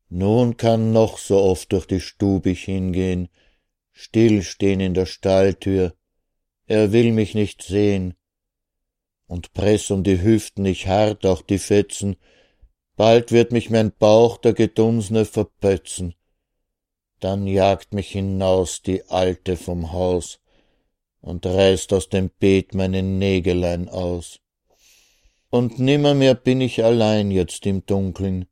Nun 0.10 0.58
kann 0.58 0.92
noch 0.92 1.18
so 1.18 1.40
oft 1.40 1.72
durch 1.72 1.88
die 1.88 2.02
Stub 2.02 2.46
ich 2.46 2.64
hingehen, 2.66 3.30
stillstehn 3.92 4.80
in 4.80 4.94
der 4.94 5.08
Stalltür, 5.08 5.96
er 6.68 6.92
will 6.92 7.12
mich 7.12 7.34
nicht 7.34 7.64
sehn, 7.64 8.14
und 9.26 9.54
press 9.54 9.90
um 9.90 10.04
die 10.04 10.22
Hüften 10.22 10.66
ich 10.66 10.88
hart 10.88 11.26
auch 11.26 11.42
die 11.42 11.58
Fetzen, 11.58 12.16
bald 12.96 13.32
wird 13.32 13.52
mich 13.52 13.70
mein 13.70 13.92
Bauch 13.92 14.38
der 14.38 14.54
Gedunsne 14.54 15.26
verpötzen, 15.26 16.14
dann 17.24 17.48
jagt 17.48 17.94
mich 17.94 18.10
hinaus 18.10 18.82
die 18.82 19.06
Alte 19.10 19.56
vom 19.56 19.94
Haus 19.94 20.40
und 21.22 21.46
reißt 21.46 21.94
aus 21.94 22.10
dem 22.10 22.30
Beet 22.30 22.74
meine 22.74 23.02
Nägelein 23.02 23.88
aus. 23.88 24.40
Und 25.50 25.80
nimmermehr 25.80 26.36
bin 26.36 26.60
ich 26.60 26.84
allein 26.84 27.32
jetzt 27.32 27.66
im 27.66 27.86
Dunkeln. 27.86 28.46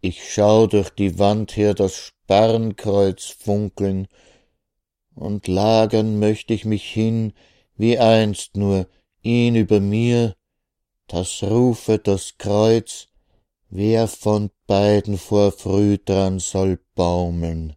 Ich 0.00 0.32
schau 0.32 0.68
durch 0.68 0.90
die 0.90 1.18
Wand 1.18 1.56
her 1.56 1.74
das 1.74 1.96
Sparrenkreuz 1.96 3.24
funkeln, 3.26 4.06
und 5.16 5.48
lagern 5.48 6.18
möcht 6.18 6.50
ich 6.50 6.66
mich 6.66 6.84
hin, 6.84 7.32
wie 7.76 7.98
einst 7.98 8.56
nur 8.56 8.86
ihn 9.22 9.56
über 9.56 9.80
mir, 9.80 10.36
das 11.08 11.42
rufe 11.42 11.98
das 11.98 12.36
Kreuz, 12.36 13.08
wer 13.68 14.08
von 14.08 14.50
beiden 14.66 15.18
vor 15.18 15.52
früh 15.52 15.98
dran 15.98 16.38
soll 16.38 16.78
baumeln. 16.94 17.76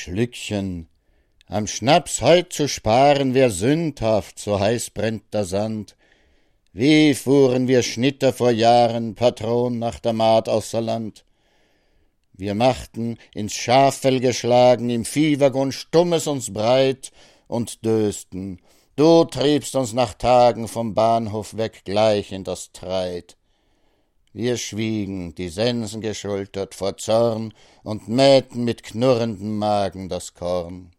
Schlückchen, 0.00 0.88
am 1.46 1.66
Schnaps 1.66 2.22
heut 2.22 2.54
zu 2.54 2.68
sparen, 2.68 3.34
wär 3.34 3.50
sündhaft, 3.50 4.38
so 4.38 4.58
heiß 4.58 4.90
brennt 4.90 5.34
der 5.34 5.44
Sand. 5.44 5.94
Wie 6.72 7.12
fuhren 7.12 7.68
wir 7.68 7.82
Schnitter 7.82 8.32
vor 8.32 8.50
Jahren, 8.50 9.14
Patron 9.14 9.78
nach 9.78 9.98
der 9.98 10.14
Maat 10.14 10.48
außer 10.48 10.80
Land. 10.80 11.26
Wir 12.32 12.54
machten, 12.54 13.18
ins 13.34 13.52
Schaffell 13.52 14.20
geschlagen, 14.20 14.88
im 14.88 15.04
Viehwaggon 15.04 15.70
stummes 15.70 16.26
uns 16.26 16.50
breit 16.50 17.12
und 17.46 17.84
dösten. 17.84 18.60
Du 18.96 19.24
triebst 19.24 19.76
uns 19.76 19.92
nach 19.92 20.14
Tagen 20.14 20.66
vom 20.66 20.94
Bahnhof 20.94 21.58
weg 21.58 21.82
gleich 21.84 22.32
in 22.32 22.44
das 22.44 22.72
Treit. 22.72 23.36
Wir 24.32 24.56
schwiegen, 24.56 25.34
die 25.34 25.48
Sensen 25.48 26.00
geschultert 26.00 26.76
vor 26.76 26.96
Zorn 26.96 27.52
und 27.82 28.08
mähten 28.08 28.64
mit 28.64 28.84
knurrendem 28.84 29.58
Magen 29.58 30.08
das 30.08 30.34
Korn. 30.34 30.92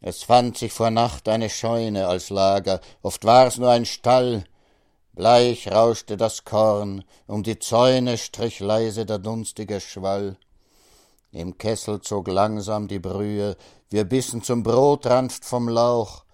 Es 0.00 0.22
fand 0.22 0.56
sich 0.56 0.72
vor 0.72 0.90
Nacht 0.90 1.28
eine 1.28 1.50
Scheune 1.50 2.08
als 2.08 2.30
Lager, 2.30 2.80
oft 3.02 3.24
war's 3.24 3.58
nur 3.58 3.70
ein 3.70 3.84
Stall. 3.84 4.44
Bleich 5.12 5.70
rauschte 5.70 6.16
das 6.16 6.44
Korn, 6.44 7.04
um 7.26 7.42
die 7.42 7.58
Zäune 7.58 8.16
strich 8.16 8.60
leise 8.60 9.04
der 9.04 9.18
dunstige 9.18 9.80
Schwall. 9.80 10.38
Im 11.30 11.58
Kessel 11.58 12.00
zog 12.00 12.28
langsam 12.28 12.88
die 12.88 12.98
Brühe, 12.98 13.56
wir 13.90 14.04
bissen 14.04 14.42
zum 14.42 14.62
Brot 14.62 15.06
ranft 15.06 15.44
vom 15.44 15.68
Lauch, 15.68 16.24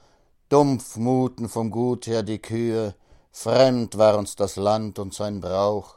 dumpf 0.48 0.96
muten 0.96 1.48
vom 1.48 1.70
Gut 1.70 2.06
her 2.06 2.22
die 2.22 2.38
Kühe, 2.38 2.94
fremd 3.30 3.98
war 3.98 4.18
uns 4.18 4.36
das 4.36 4.56
Land 4.56 4.98
und 4.98 5.14
sein 5.14 5.40
Brauch. 5.40 5.96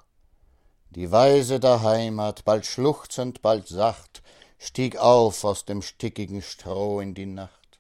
Die 0.91 1.11
Weise 1.11 1.59
der 1.59 1.81
Heimat, 1.81 2.45
bald 2.45 2.65
schluchzend, 2.65 3.41
bald 3.41 3.67
sacht, 3.67 4.21
stieg 4.59 4.97
auf 4.97 5.43
aus 5.43 5.65
dem 5.65 5.81
stickigen 5.81 6.41
Stroh 6.41 6.99
in 6.99 7.13
die 7.13 7.25
Nacht. 7.25 7.79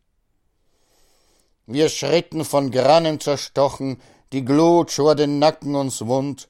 Wir 1.65 1.87
schritten 1.89 2.43
von 2.43 2.71
Grannen 2.71 3.19
zerstochen, 3.19 4.01
die 4.33 4.43
Glut 4.43 4.91
schor 4.91 5.15
den 5.15 5.39
Nacken 5.39 5.75
uns 5.75 6.05
wund. 6.05 6.49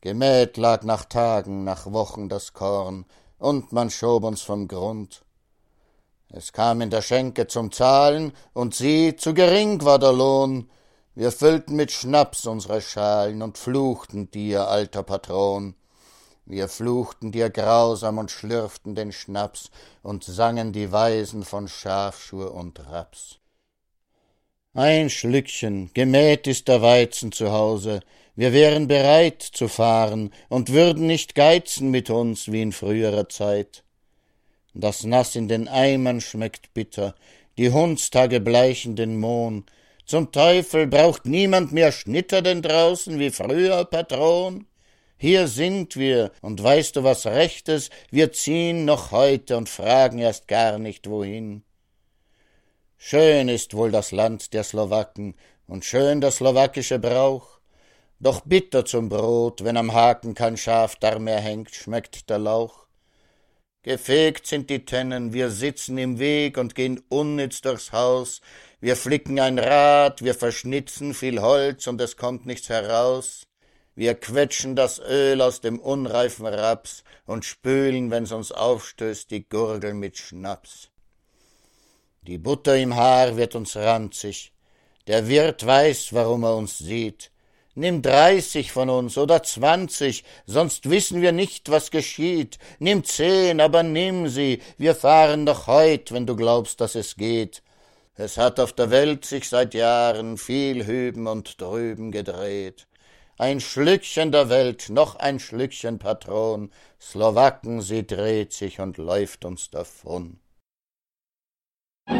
Gemäht 0.00 0.56
lag 0.56 0.82
nach 0.82 1.04
Tagen, 1.04 1.62
nach 1.62 1.92
Wochen 1.92 2.28
das 2.28 2.52
Korn, 2.52 3.04
und 3.38 3.72
man 3.72 3.90
schob 3.90 4.24
uns 4.24 4.40
vom 4.40 4.66
Grund. 4.66 5.22
Es 6.30 6.52
kam 6.52 6.80
in 6.80 6.90
der 6.90 7.02
Schenke 7.02 7.46
zum 7.46 7.70
Zahlen, 7.70 8.32
und 8.54 8.74
sie, 8.74 9.16
zu 9.16 9.34
gering 9.34 9.84
war 9.84 9.98
der 9.98 10.12
Lohn. 10.12 10.70
Wir 11.20 11.32
füllten 11.32 11.76
mit 11.76 11.92
Schnaps 11.92 12.46
unsere 12.46 12.80
Schalen 12.80 13.42
und 13.42 13.58
fluchten 13.58 14.30
dir, 14.30 14.68
alter 14.68 15.02
Patron. 15.02 15.74
Wir 16.46 16.66
fluchten 16.66 17.30
dir 17.30 17.50
grausam 17.50 18.16
und 18.16 18.30
schlürften 18.30 18.94
den 18.94 19.12
Schnaps 19.12 19.70
und 20.02 20.24
sangen 20.24 20.72
die 20.72 20.92
Weisen 20.92 21.44
von 21.44 21.68
Schafschur 21.68 22.54
und 22.54 22.80
Raps. 22.90 23.38
Ein 24.72 25.10
Schlückchen, 25.10 25.90
gemäht 25.92 26.46
ist 26.46 26.68
der 26.68 26.80
Weizen 26.80 27.32
zu 27.32 27.52
Hause, 27.52 28.00
wir 28.34 28.54
wären 28.54 28.88
bereit 28.88 29.42
zu 29.42 29.68
fahren 29.68 30.32
und 30.48 30.72
würden 30.72 31.06
nicht 31.06 31.34
geizen 31.34 31.90
mit 31.90 32.08
uns 32.08 32.50
wie 32.50 32.62
in 32.62 32.72
früherer 32.72 33.28
Zeit. 33.28 33.84
Das 34.72 35.04
Nass 35.04 35.36
in 35.36 35.48
den 35.48 35.68
Eimern 35.68 36.22
schmeckt 36.22 36.72
bitter, 36.72 37.14
die 37.58 37.70
Hundstage 37.70 38.40
bleichen 38.40 38.96
den 38.96 39.20
Mohn. 39.20 39.66
Zum 40.10 40.32
Teufel 40.32 40.88
braucht 40.88 41.24
niemand 41.24 41.70
mehr 41.70 41.92
Schnitter 41.92 42.42
denn 42.42 42.62
draußen 42.62 43.20
wie 43.20 43.30
früher, 43.30 43.84
Patron. 43.84 44.66
Hier 45.16 45.46
sind 45.46 45.94
wir, 45.94 46.32
und 46.42 46.60
weißt 46.60 46.96
du 46.96 47.04
was 47.04 47.26
Rechtes, 47.26 47.90
wir 48.10 48.32
ziehen 48.32 48.84
noch 48.84 49.12
heute 49.12 49.56
und 49.56 49.68
fragen 49.68 50.18
erst 50.18 50.48
gar 50.48 50.80
nicht 50.80 51.08
wohin. 51.08 51.62
Schön 52.98 53.48
ist 53.48 53.74
wohl 53.74 53.92
das 53.92 54.10
Land 54.10 54.52
der 54.52 54.64
Slowaken 54.64 55.36
und 55.68 55.84
schön 55.84 56.20
der 56.20 56.32
slowakische 56.32 56.98
Brauch, 56.98 57.60
doch 58.18 58.40
bitter 58.40 58.84
zum 58.84 59.08
Brot, 59.10 59.62
wenn 59.62 59.76
am 59.76 59.94
Haken 59.94 60.34
kein 60.34 60.56
Schafdarm 60.56 61.22
mehr 61.22 61.38
hängt, 61.38 61.72
schmeckt 61.72 62.28
der 62.30 62.40
Lauch. 62.40 62.88
Gefegt 63.82 64.46
sind 64.46 64.68
die 64.68 64.84
Tennen, 64.84 65.32
wir 65.32 65.50
sitzen 65.50 65.96
im 65.96 66.18
Weg 66.18 66.58
und 66.58 66.74
gehen 66.74 67.02
unnütz 67.08 67.62
durchs 67.62 67.92
Haus, 67.92 68.42
wir 68.78 68.94
flicken 68.94 69.40
ein 69.40 69.58
Rad, 69.58 70.22
wir 70.22 70.34
verschnitzen 70.34 71.14
viel 71.14 71.40
Holz 71.40 71.86
und 71.86 71.98
es 72.00 72.18
kommt 72.18 72.44
nichts 72.44 72.68
heraus. 72.68 73.44
Wir 73.94 74.14
quetschen 74.14 74.76
das 74.76 74.98
Öl 74.98 75.40
aus 75.40 75.60
dem 75.60 75.78
unreifen 75.78 76.46
Raps 76.46 77.04
und 77.24 77.44
spülen, 77.44 78.10
wenn's 78.10 78.32
uns 78.32 78.52
aufstößt, 78.52 79.30
die 79.30 79.48
Gurgel 79.48 79.94
mit 79.94 80.16
Schnaps. 80.18 80.90
Die 82.22 82.38
Butter 82.38 82.76
im 82.76 82.96
Haar 82.96 83.36
wird 83.36 83.54
uns 83.54 83.76
ranzig. 83.76 84.52
Der 85.06 85.26
Wirt 85.26 85.64
weiß, 85.64 86.12
warum 86.12 86.44
er 86.44 86.54
uns 86.54 86.78
sieht. 86.78 87.29
Nimm 87.74 88.02
dreißig 88.02 88.72
von 88.72 88.90
uns 88.90 89.16
oder 89.16 89.42
zwanzig, 89.44 90.24
sonst 90.44 90.90
wissen 90.90 91.22
wir 91.22 91.32
nicht, 91.32 91.70
was 91.70 91.90
geschieht. 91.90 92.58
Nimm 92.80 93.04
zehn, 93.04 93.60
aber 93.60 93.84
nimm 93.84 94.28
sie, 94.28 94.60
wir 94.76 94.94
fahren 94.96 95.46
doch 95.46 95.68
heut, 95.68 96.10
wenn 96.12 96.26
du 96.26 96.34
glaubst, 96.34 96.80
dass 96.80 96.96
es 96.96 97.16
geht. 97.16 97.62
Es 98.16 98.36
hat 98.36 98.58
auf 98.58 98.72
der 98.72 98.90
Welt 98.90 99.24
sich 99.24 99.48
seit 99.48 99.72
Jahren 99.72 100.36
viel 100.36 100.84
hüben 100.84 101.28
und 101.28 101.60
drüben 101.60 102.10
gedreht. 102.10 102.88
Ein 103.38 103.60
Schlückchen 103.60 104.32
der 104.32 104.50
Welt, 104.50 104.90
noch 104.90 105.16
ein 105.16 105.38
Schlückchen 105.38 105.98
Patron, 105.98 106.70
Slowaken, 107.00 107.80
sie 107.80 108.06
dreht 108.06 108.52
sich 108.52 108.80
und 108.80 108.98
läuft 108.98 109.46
uns 109.46 109.70
davon. 109.70 110.40
Sie 112.06 112.16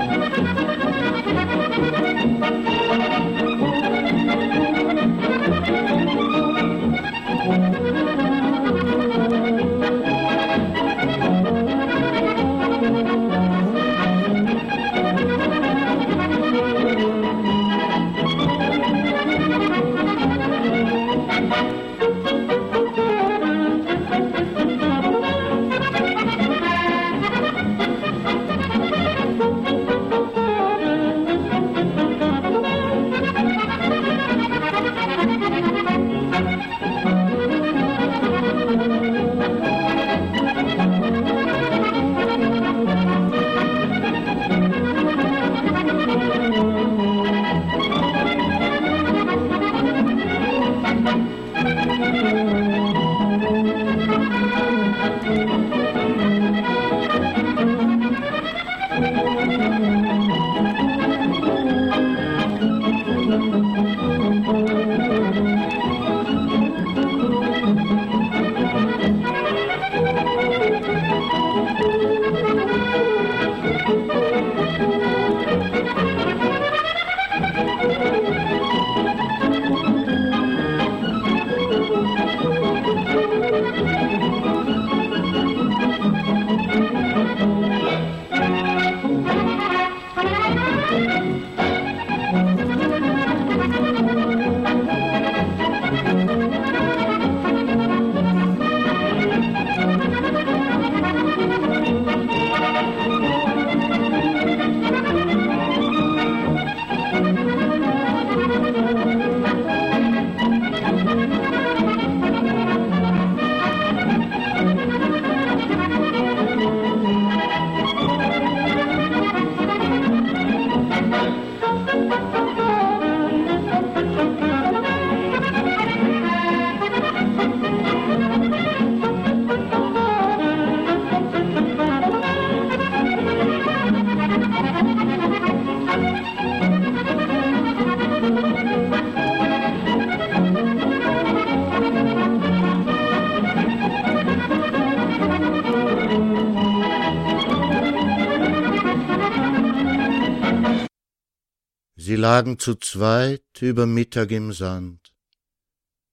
lagen 152.40 152.58
zu 152.58 152.74
zweit 152.74 153.60
über 153.60 153.84
Mittag 153.84 154.30
im 154.30 154.50
Sand 154.54 155.12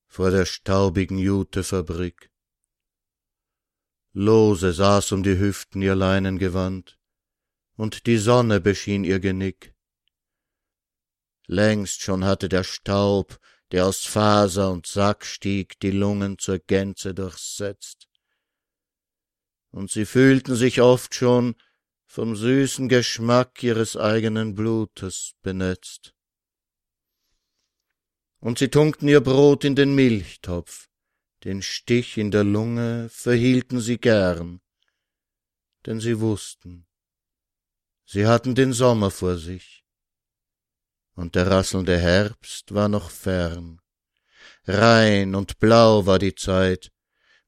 vor 0.08 0.30
der 0.30 0.44
staubigen 0.44 1.16
Jutefabrik. 1.16 2.30
Lose 4.12 4.74
saß 4.74 5.12
um 5.12 5.22
die 5.22 5.38
Hüften 5.38 5.80
ihr 5.80 5.94
Leinengewand, 5.94 6.98
und 7.76 8.04
die 8.04 8.18
Sonne 8.18 8.60
beschien 8.60 9.04
ihr 9.04 9.20
Genick. 9.20 9.74
Längst 11.46 12.02
schon 12.02 12.26
hatte 12.26 12.50
der 12.50 12.64
Staub, 12.64 13.40
der 13.72 13.86
aus 13.86 14.04
Faser 14.04 14.70
und 14.70 14.86
Sack 14.86 15.24
stieg, 15.24 15.80
die 15.80 15.92
Lungen 15.92 16.36
zur 16.36 16.58
Gänze 16.58 17.14
durchsetzt. 17.14 18.06
Und 19.70 19.90
sie 19.90 20.04
fühlten 20.04 20.56
sich 20.56 20.82
oft 20.82 21.14
schon 21.14 21.54
vom 22.04 22.36
süßen 22.36 22.90
Geschmack 22.90 23.62
ihres 23.62 23.96
eigenen 23.96 24.54
Blutes 24.54 25.32
benetzt. 25.40 26.12
Und 28.40 28.58
sie 28.58 28.68
tunkten 28.68 29.08
ihr 29.08 29.20
Brot 29.20 29.64
in 29.64 29.74
den 29.74 29.94
Milchtopf, 29.94 30.88
den 31.44 31.62
Stich 31.62 32.18
in 32.18 32.30
der 32.30 32.44
Lunge 32.44 33.08
verhielten 33.10 33.80
sie 33.80 33.98
gern, 33.98 34.60
denn 35.86 36.00
sie 36.00 36.20
wussten, 36.20 36.86
sie 38.04 38.26
hatten 38.26 38.54
den 38.54 38.72
Sommer 38.72 39.10
vor 39.10 39.36
sich, 39.36 39.84
und 41.14 41.34
der 41.34 41.48
rasselnde 41.48 41.98
Herbst 41.98 42.74
war 42.74 42.88
noch 42.88 43.10
fern. 43.10 43.80
Rein 44.64 45.34
und 45.34 45.58
blau 45.58 46.06
war 46.06 46.18
die 46.18 46.34
Zeit, 46.34 46.92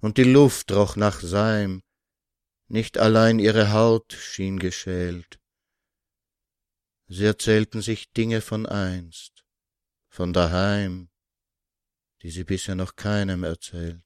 und 0.00 0.16
die 0.16 0.24
Luft 0.24 0.72
roch 0.72 0.96
nach 0.96 1.20
Seim, 1.20 1.82
nicht 2.68 2.98
allein 2.98 3.38
ihre 3.38 3.72
Haut 3.72 4.12
schien 4.12 4.58
geschält. 4.58 5.38
Sie 7.06 7.24
erzählten 7.24 7.82
sich 7.82 8.12
Dinge 8.12 8.40
von 8.40 8.66
einst, 8.66 9.39
von 10.10 10.32
daheim, 10.32 11.08
die 12.22 12.30
sie 12.30 12.44
bisher 12.44 12.74
noch 12.74 12.96
keinem 12.96 13.44
erzählt. 13.44 14.02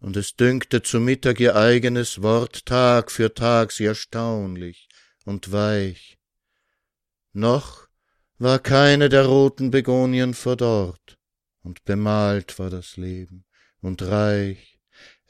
Und 0.00 0.16
es 0.16 0.36
dünkte 0.36 0.82
zu 0.82 1.00
Mittag 1.00 1.40
ihr 1.40 1.56
eigenes 1.56 2.20
Wort 2.20 2.66
Tag 2.66 3.10
für 3.10 3.32
Tag 3.32 3.72
sie 3.72 3.86
erstaunlich 3.86 4.88
und 5.24 5.52
weich. 5.52 6.18
Noch 7.32 7.88
war 8.38 8.58
keine 8.58 9.08
der 9.08 9.24
roten 9.24 9.70
Begonien 9.70 10.34
verdorrt, 10.34 11.16
und 11.62 11.84
bemalt 11.84 12.58
war 12.58 12.68
das 12.68 12.96
Leben, 12.96 13.46
und 13.80 14.02
reich, 14.02 14.80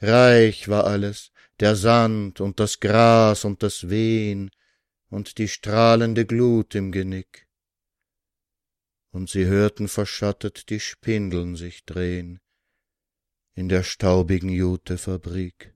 reich 0.01 0.67
war 0.67 0.85
alles, 0.85 1.31
der 1.59 1.75
Sand 1.75 2.41
und 2.41 2.59
das 2.59 2.79
Gras 2.79 3.45
und 3.45 3.63
das 3.63 3.89
Wehen 3.89 4.51
und 5.09 5.37
die 5.37 5.47
strahlende 5.47 6.25
Glut 6.25 6.75
im 6.75 6.91
Genick. 6.91 7.44
Und 9.15 9.29
sie 9.29 9.45
hörten 9.45 9.87
verschattet 9.87 10.69
die 10.69 10.81
Spindeln 10.81 11.55
sich 11.55 11.85
drehen 11.85 12.41
in 13.53 13.69
der 13.69 13.81
staubigen 13.81 14.49
Jutefabrik. 14.49 15.73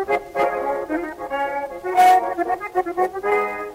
you. 3.24 3.65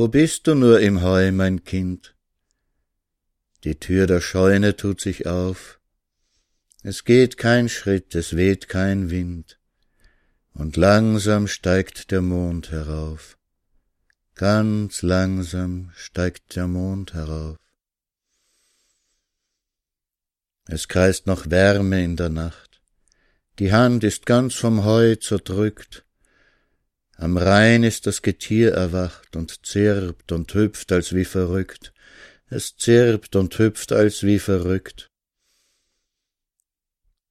Wo 0.00 0.08
bist 0.08 0.46
du 0.46 0.54
nur 0.54 0.80
im 0.80 1.02
Heu, 1.02 1.30
mein 1.30 1.62
Kind? 1.62 2.14
Die 3.64 3.78
Tür 3.78 4.06
der 4.06 4.22
Scheune 4.22 4.74
tut 4.74 4.98
sich 4.98 5.26
auf. 5.26 5.78
Es 6.82 7.04
geht 7.04 7.36
kein 7.36 7.68
Schritt, 7.68 8.14
es 8.14 8.34
weht 8.34 8.66
kein 8.66 9.10
Wind. 9.10 9.60
Und 10.54 10.78
langsam 10.78 11.46
steigt 11.46 12.12
der 12.12 12.22
Mond 12.22 12.70
herauf, 12.70 13.36
ganz 14.36 15.02
langsam 15.02 15.92
steigt 15.94 16.56
der 16.56 16.66
Mond 16.66 17.12
herauf. 17.12 17.58
Es 20.64 20.88
kreist 20.88 21.26
noch 21.26 21.50
Wärme 21.50 22.02
in 22.02 22.16
der 22.16 22.30
Nacht, 22.30 22.80
die 23.58 23.70
Hand 23.70 24.02
ist 24.02 24.24
ganz 24.24 24.54
vom 24.54 24.82
Heu 24.82 25.16
zerdrückt, 25.16 26.06
am 27.20 27.36
Rhein 27.36 27.82
ist 27.82 28.06
das 28.06 28.22
Getier 28.22 28.72
erwacht 28.72 29.36
und 29.36 29.66
zirpt 29.66 30.32
und 30.32 30.54
hüpft 30.54 30.90
als 30.90 31.14
wie 31.14 31.26
verrückt, 31.26 31.92
es 32.48 32.76
zirpt 32.76 33.36
und 33.36 33.58
hüpft 33.58 33.92
als 33.92 34.22
wie 34.22 34.38
verrückt. 34.38 35.10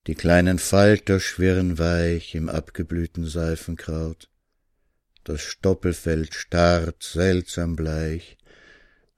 Die 0.06 0.14
kleinen 0.14 0.60
Falter 0.60 1.20
schwirren 1.20 1.80
weich 1.80 2.36
im 2.36 2.50
abgeblühten 2.50 3.26
Seifenkraut, 3.26 4.30
das 5.24 5.42
Stoppelfeld 5.42 6.36
starrt 6.36 7.02
seltsam 7.02 7.76
bleich, 7.76 8.38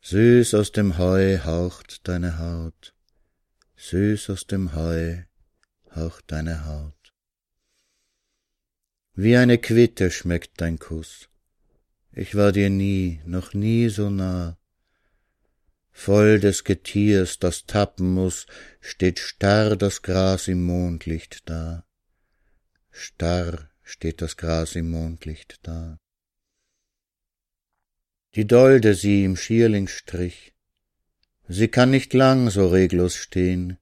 süß 0.04 0.54
aus 0.54 0.72
dem 0.72 0.98
Heu 0.98 1.40
haucht 1.40 2.08
deine 2.08 2.40
Haut, 2.40 2.94
süß 3.76 4.30
aus 4.30 4.48
dem 4.48 4.74
Heu 4.74 5.18
haucht 5.94 6.32
deine 6.32 6.66
Haut. 6.66 7.01
Wie 9.24 9.38
eine 9.38 9.60
Quitte 9.60 10.10
schmeckt 10.10 10.62
dein 10.62 10.80
Kuss. 10.80 11.30
Ich 12.12 12.34
war 12.34 12.52
dir 12.52 12.72
nie, 12.72 13.22
noch 13.24 13.54
nie 13.54 13.88
so 13.88 14.10
nah. 14.10 14.58
Voll 15.92 16.40
des 16.40 16.64
Getiers, 16.64 17.38
das 17.38 17.68
tappen 17.68 18.16
muss, 18.16 18.48
steht 18.80 19.20
starr 19.20 19.76
das 19.76 20.02
Gras 20.02 20.48
im 20.48 20.66
Mondlicht 20.66 21.48
da. 21.48 21.86
Starr 22.90 23.70
steht 23.84 24.24
das 24.24 24.38
Gras 24.38 24.76
im 24.76 24.90
Mondlicht 24.90 25.60
da. 25.62 26.00
Die 28.34 28.48
Dolde 28.48 28.96
sie 28.96 29.24
im 29.24 29.38
Schierlingsstrich, 29.38 30.56
sie 31.48 31.68
kann 31.68 31.92
nicht 31.92 32.16
lang 32.16 32.50
so 32.50 32.70
reglos 32.70 33.18
stehn. 33.18 33.78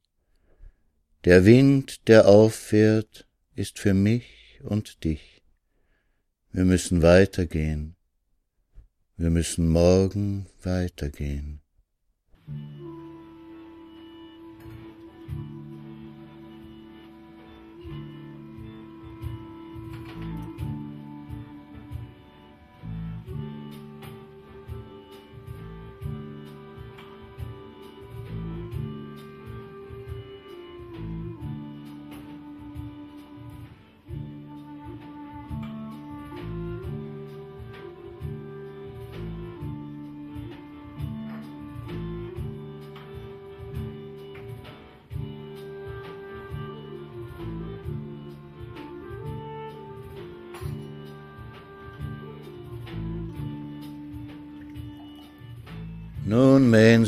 Der 1.23 1.45
Wind, 1.45 2.09
der 2.09 2.27
auffährt, 2.27 3.25
ist 3.55 3.79
für 3.79 3.93
mich 3.93 4.38
und 4.64 5.03
dich. 5.03 5.41
Wir 6.51 6.66
müssen 6.66 7.01
weitergehen. 7.01 7.95
Wir 9.18 9.30
müssen 9.30 9.70
morgen 9.70 10.47
weitergehen. 10.64 11.62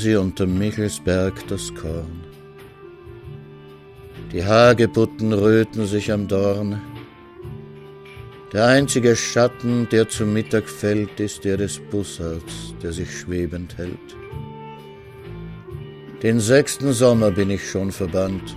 Sie 0.02 0.16
unter 0.16 0.47
Michelsberg 0.47 1.47
das 1.47 1.74
Korn. 1.76 2.24
Die 4.32 4.43
Hagebutten 4.43 5.32
röten 5.32 5.86
sich 5.86 6.12
am 6.12 6.28
Dorn. 6.28 6.82
Der 8.52 8.66
einzige 8.66 9.16
Schatten, 9.16 9.88
der 9.91 10.10
zum 10.10 10.34
Mittag 10.34 10.68
fällt, 10.68 11.20
ist 11.20 11.43
der 11.43 11.58
des 11.58 11.80
Bussards, 11.91 12.74
der 12.82 12.91
sich 12.91 13.10
schwebend 13.20 13.78
hält. 13.78 14.10
Den 16.24 16.39
sechsten 16.39 16.93
Sommer 16.93 17.32
bin 17.32 17.49
ich 17.49 17.70
schon 17.70 17.91
verbannt. 17.91 18.56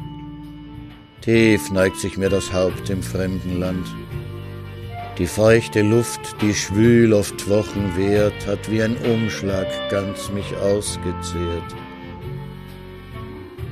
Tief 1.21 1.71
neigt 1.71 1.99
sich 1.99 2.17
mir 2.17 2.31
das 2.31 2.53
Haupt 2.53 2.89
im 2.91 3.03
fremden 3.03 3.61
Land. 3.61 3.87
Die 5.19 5.27
feuchte 5.29 5.83
Luft, 5.83 6.21
die 6.43 6.53
schwül 6.53 7.13
oft 7.13 7.49
Wochen 7.49 7.93
währt, 7.97 8.47
hat 8.49 8.69
wie 8.69 8.83
ein 8.83 8.97
Umschlag 8.97 9.69
ganz 9.89 10.29
mich 10.31 10.57
ausgezehrt. 10.57 11.75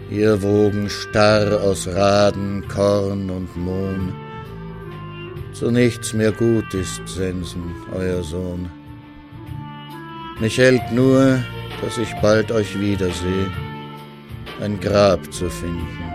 Ihr 0.08 0.40
Wogen 0.40 0.88
starr 0.88 1.60
aus 1.62 1.88
Raden, 1.88 2.62
Korn 2.68 3.28
und 3.28 3.56
Mohn. 3.56 4.14
Zu 5.52 5.72
nichts 5.72 6.12
mehr 6.12 6.30
gut 6.30 6.72
ist 6.74 7.02
Sensen, 7.08 7.74
euer 7.92 8.22
Sohn. 8.22 8.70
Mich 10.38 10.58
hält 10.58 10.92
nur, 10.92 11.42
dass 11.82 11.98
ich 11.98 12.14
bald 12.22 12.52
euch 12.52 12.78
wiederseh, 12.78 13.46
ein 14.60 14.78
Grab 14.78 15.32
zu 15.32 15.50
finden 15.50 16.12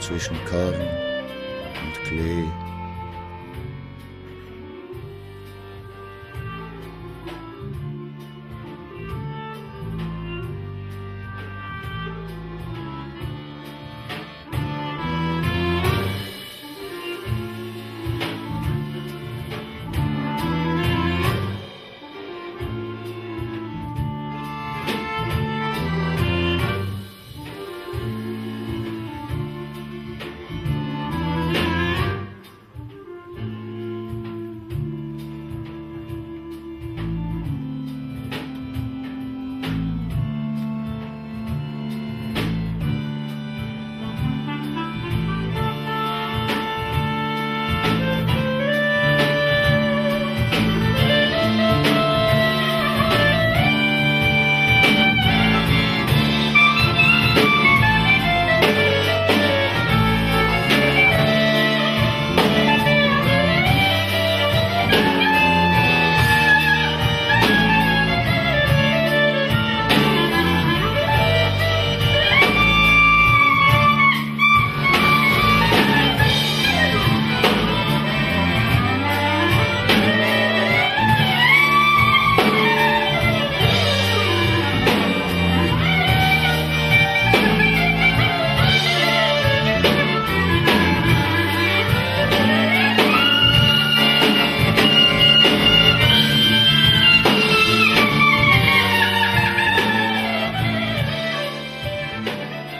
zwischen 0.00 0.36
Korn 0.50 0.74
und 0.74 2.08
Klee. 2.08 2.65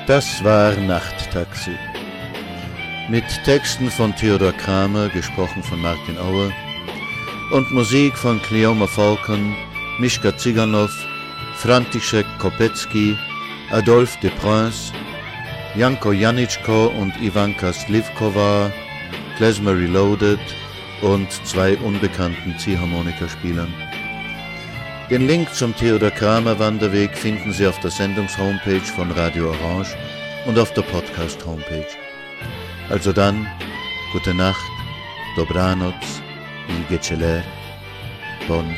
Das 0.07 0.45
war 0.45 0.73
Nachttaxi. 0.77 1.73
Mit 3.09 3.25
Texten 3.45 3.91
von 3.91 4.15
Theodor 4.15 4.53
Kramer, 4.53 5.09
gesprochen 5.09 5.65
von 5.65 5.83
Martin 5.83 6.17
Auer, 6.17 6.53
und 7.51 7.73
Musik 7.73 8.17
von 8.17 8.41
Kleoma 8.43 8.87
Falcon, 8.87 9.57
Mischka 9.99 10.37
Ziganov, 10.37 10.93
František 11.57 12.25
Kopetzky, 12.39 13.17
Adolphe 13.73 14.17
de 14.23 14.31
Prince, 14.31 14.93
Janko 15.75 16.13
Janitschko 16.13 16.87
und 16.87 17.13
Ivanka 17.21 17.73
Slivkova, 17.73 18.71
Klezmer 19.37 19.75
Reloaded, 19.75 20.39
und 21.03 21.31
zwei 21.45 21.77
unbekannten 21.79 22.57
Ziehharmonikaspielern. 22.59 23.86
Den 25.09 25.29
Link 25.29 25.55
zum 25.55 25.73
Theodor 25.77 26.11
Kramer 26.11 26.59
Wanderweg 26.59 27.17
finden 27.17 27.53
Sie 27.53 27.65
auf 27.69 27.79
der 27.79 27.93
Sendungshomepage 27.93 28.81
von 28.81 29.13
Radio 29.13 29.51
Orange 29.51 29.95
und 30.47 30.59
auf 30.59 30.73
der 30.75 30.83
Podcast-Homepage. 30.83 31.87
Also 32.89 33.13
dann, 33.13 33.47
gute 34.13 34.35
Nacht, 34.35 34.65
dobranoc, 35.37 35.95
il 36.69 36.97
geceler, 36.97 37.45
bonne. 38.49 38.75